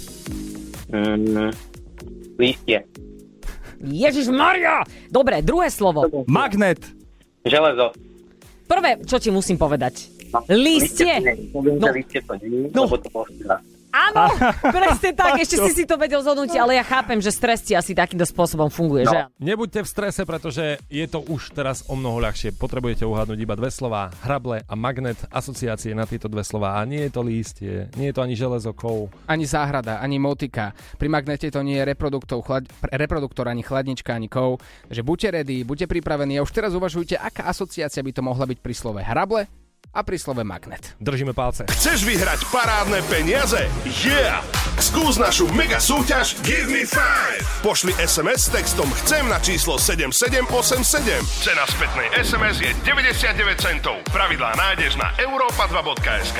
Mm, 0.91 1.51
lístie. 2.41 2.77
Ježiš 3.81 4.29
Maria! 4.33 4.81
Dobre, 5.09 5.41
druhé 5.45 5.69
slovo. 5.69 6.25
Magnet. 6.25 6.81
Železo. 7.45 7.93
Prvé, 8.69 9.01
čo 9.05 9.17
ti 9.17 9.29
musím 9.33 9.57
povedať. 9.57 10.09
Lístie. 10.47 11.17
No. 11.53 11.91
lístie 11.91 12.21
to 12.23 12.33
nie, 12.39 12.69
No. 12.71 12.87
Áno, 13.91 14.31
presne 14.71 15.11
tak, 15.11 15.37
ešte 15.37 15.59
si 15.61 15.71
si 15.79 15.83
to 15.83 15.95
vedel 15.95 16.23
zhodnúť, 16.23 16.55
ale 16.55 16.79
ja 16.79 16.83
chápem, 16.83 17.19
že 17.19 17.29
stres 17.29 17.59
ti 17.61 17.75
asi 17.75 17.91
takýmto 17.91 18.23
spôsobom 18.23 18.71
funguje, 18.71 19.03
No, 19.03 19.11
že? 19.11 19.19
nebuďte 19.37 19.83
v 19.83 19.89
strese, 19.89 20.21
pretože 20.23 20.79
je 20.87 21.05
to 21.05 21.21
už 21.21 21.51
teraz 21.51 21.83
o 21.85 21.95
mnoho 21.95 22.23
ľahšie. 22.23 22.55
Potrebujete 22.55 23.03
uhádnuť 23.03 23.37
iba 23.37 23.53
dve 23.53 23.67
slova, 23.67 24.09
hrable 24.23 24.63
a 24.63 24.73
magnet, 24.73 25.19
asociácie 25.27 25.91
na 25.91 26.07
tieto 26.07 26.31
dve 26.31 26.41
slova. 26.41 26.79
A 26.79 26.87
nie 26.87 27.03
je 27.07 27.11
to 27.11 27.21
lístie, 27.21 27.91
nie 27.99 28.09
je 28.09 28.15
to 28.15 28.23
ani 28.23 28.35
železo, 28.35 28.71
kov. 28.71 29.11
Ani 29.27 29.43
záhrada, 29.43 29.99
ani 29.99 30.17
motika. 30.17 30.71
Pri 30.95 31.11
magnete 31.11 31.51
to 31.51 31.59
nie 31.59 31.75
je 31.75 31.85
reproduktor, 31.85 32.39
chlad, 32.41 32.63
reproduktor 32.87 33.51
ani 33.51 33.61
chladnička, 33.61 34.15
ani 34.15 34.31
kov. 34.31 34.63
Takže 34.87 35.03
buďte 35.03 35.27
ready, 35.35 35.57
buďte 35.61 35.91
pripravení 35.91 36.39
a 36.39 36.45
už 36.45 36.51
teraz 36.51 36.71
uvažujte, 36.71 37.19
aká 37.19 37.51
asociácia 37.51 37.99
by 37.99 38.11
to 38.11 38.21
mohla 38.23 38.47
byť 38.47 38.59
pri 38.59 38.73
slove 38.73 39.03
hrable 39.03 39.43
a 39.91 39.99
pri 40.03 40.17
slove 40.17 40.43
magnet. 40.47 40.95
Držíme 41.03 41.35
palce. 41.35 41.67
Chceš 41.67 42.07
vyhrať 42.07 42.47
parádne 42.47 43.03
peniaze? 43.11 43.67
Yeah! 44.03 44.39
Skús 44.79 45.19
našu 45.19 45.51
mega 45.51 45.77
súťaž 45.77 46.39
Give 46.41 46.71
me 46.71 46.87
five. 46.87 47.43
Pošli 47.61 47.91
SMS 47.99 48.47
s 48.47 48.55
textom 48.55 48.87
Chcem 49.03 49.27
na 49.27 49.37
číslo 49.43 49.75
7787. 49.75 51.21
Cena 51.43 51.67
spätnej 51.67 52.07
SMS 52.17 52.63
je 52.63 52.71
99 52.87 53.59
centov. 53.59 53.99
Pravidlá 54.09 54.55
nájdeš 54.55 54.95
na 54.95 55.11
europa2.sk. 55.19 56.39